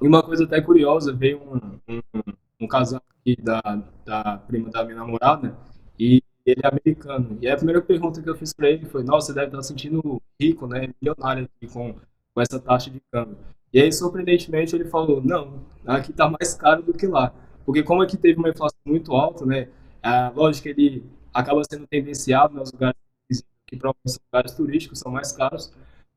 [0.00, 2.22] e uma coisa até curiosa, veio um, um,
[2.60, 3.60] um casal aqui da,
[4.04, 5.56] da prima da minha namorada,
[5.98, 7.36] e ele é americano.
[7.42, 10.22] E a primeira pergunta que eu fiz para ele foi: Nossa, você deve estar sentindo
[10.40, 10.88] rico, né?
[11.02, 13.36] Milionário aqui com, com essa taxa de câmbio.
[13.72, 17.34] E aí, surpreendentemente, ele falou: Não, aqui está mais caro do que lá.
[17.64, 19.68] Porque, como aqui teve uma inflação muito alta, né?
[20.02, 21.04] É, lógico que ele
[21.34, 22.96] acaba sendo tendenciado nos né, lugares
[23.66, 25.72] que provavelmente são lugares turísticos, são mais caros.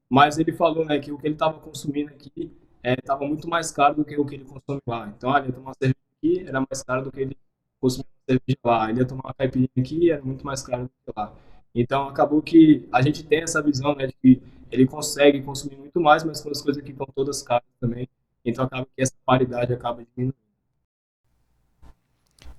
[0.07, 2.51] Mas ele falou né, que o que ele estava consumindo aqui
[2.84, 5.07] estava é, muito mais caro do que o que ele consome lá.
[5.16, 7.38] Então, olha, tomar cerveja aqui era mais caro do que ele
[7.80, 8.89] consumia cerveja lá.
[8.89, 11.34] Ele ia tomar uma caipirinha aqui era muito mais caro do que lá.
[11.74, 14.41] Então, acabou que a gente tem essa visão né, de que
[14.72, 18.07] ele consegue consumir muito mais, mas com as coisas que estão todas caras também.
[18.43, 20.36] Então, acaba que essa paridade acaba diminuindo.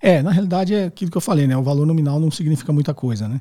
[0.00, 1.56] É, na realidade é aquilo que eu falei, né?
[1.56, 3.40] O valor nominal não significa muita coisa, né?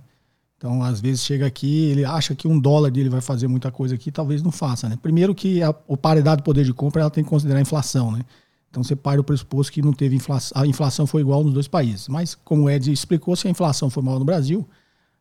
[0.58, 3.96] Então, às vezes chega aqui, ele acha que um dólar dele vai fazer muita coisa
[3.96, 5.00] aqui, talvez não faça, né?
[5.02, 8.12] Primeiro que a, a paridade do poder de compra, ela tem que considerar a inflação,
[8.12, 8.26] né?
[8.70, 11.68] Então você parte do pressuposto que não teve inflação, a inflação foi igual nos dois
[11.68, 12.08] países.
[12.08, 14.68] Mas, como o Ed explicou, se a inflação foi maior no Brasil,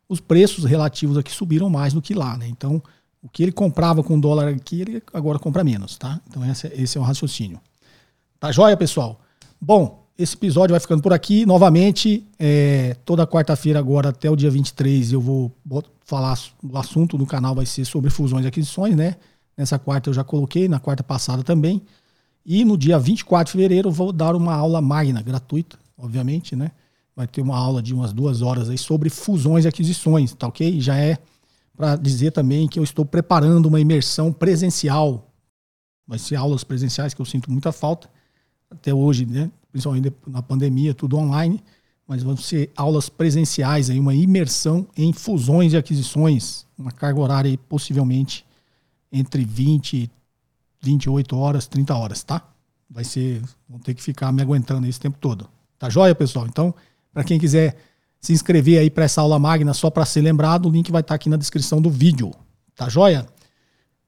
[0.07, 2.47] os preços relativos aqui subiram mais do que lá, né?
[2.47, 2.81] Então,
[3.21, 6.19] o que ele comprava com dólar aqui, ele agora compra menos, tá?
[6.27, 7.59] Então, esse, esse é o raciocínio.
[8.39, 9.19] Tá joia, pessoal?
[9.59, 11.45] Bom, esse episódio vai ficando por aqui.
[11.45, 15.51] Novamente, é, toda quarta-feira, agora até o dia 23, eu vou
[16.05, 16.37] falar.
[16.63, 19.15] O assunto do canal vai ser sobre fusões e aquisições, né?
[19.57, 21.81] Nessa quarta eu já coloquei, na quarta passada também.
[22.45, 26.71] E no dia 24 de fevereiro vou dar uma aula magna, gratuita, obviamente, né?
[27.15, 30.79] Vai ter uma aula de umas duas horas aí sobre fusões e aquisições, tá ok?
[30.79, 31.17] Já é
[31.75, 35.31] para dizer também que eu estou preparando uma imersão presencial.
[36.07, 38.09] Vai ser aulas presenciais que eu sinto muita falta
[38.69, 39.49] até hoje, né?
[39.71, 41.63] Principalmente na pandemia, tudo online.
[42.07, 47.49] Mas vão ser aulas presenciais aí, uma imersão em fusões e aquisições, uma carga horária
[47.49, 48.45] aí, possivelmente
[49.11, 50.11] entre 20 e
[50.81, 52.41] 28 horas, 30 horas, tá?
[52.89, 55.47] Vai ser, vão ter que ficar me aguentando esse tempo todo.
[55.77, 56.47] Tá joia, pessoal?
[56.47, 56.73] Então,
[57.13, 57.77] para quem quiser
[58.19, 61.13] se inscrever aí para essa aula magna só para ser lembrado, o link vai estar
[61.13, 62.31] tá aqui na descrição do vídeo.
[62.75, 63.25] Tá joia?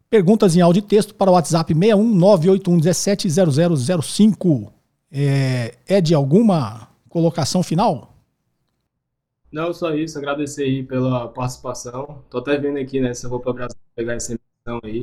[0.09, 4.71] Perguntas em áudio e texto para o WhatsApp 61981170005.
[5.09, 8.13] É, Ed, alguma colocação final?
[9.51, 10.17] Não, só isso.
[10.17, 12.23] Agradecer aí pela participação.
[12.29, 15.01] Tô até vendo aqui, né, se eu vou para o Brasil pegar essa emissão aí,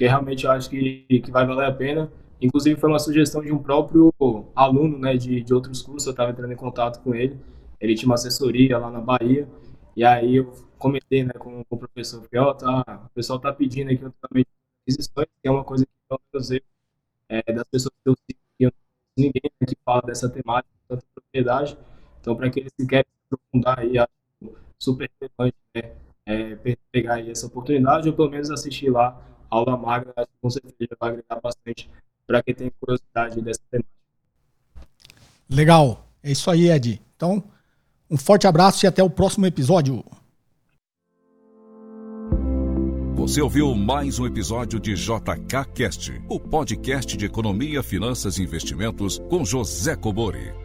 [0.00, 2.10] porque realmente eu acho que, que vai valer a pena.
[2.40, 4.10] Inclusive foi uma sugestão de um próprio
[4.56, 6.06] aluno, né, de, de outros cursos.
[6.06, 7.38] Eu estava entrando em contato com ele.
[7.78, 9.46] Ele tinha uma assessoria lá na Bahia.
[9.94, 13.90] E aí eu comentei, né, com, com o professor Fiel, tá, o pessoal tá pedindo
[13.90, 14.46] aqui também
[14.82, 16.60] aquisições, que é uma coisa que eu,
[17.28, 18.72] é, das pessoas que eu sigo, que eu
[19.18, 21.76] não ninguém né, que fala dessa temática, tanta propriedade.
[22.22, 25.94] Então, para aqueles que querem aprofundar aí, acho super relevante né,
[26.24, 26.56] é,
[26.90, 30.96] pegar aí essa oportunidade, ou pelo menos assistir lá aula magra, acho que com certeza
[30.98, 31.90] vai agregar bastante
[32.26, 33.90] para quem tem curiosidade dessa temática.
[35.48, 37.02] Legal, é isso aí, Ed.
[37.16, 37.42] Então,
[38.08, 40.04] um forte abraço e até o próximo episódio.
[43.14, 49.18] Você ouviu mais um episódio de JK Cast, o podcast de economia, finanças e investimentos
[49.28, 50.59] com José Cobori.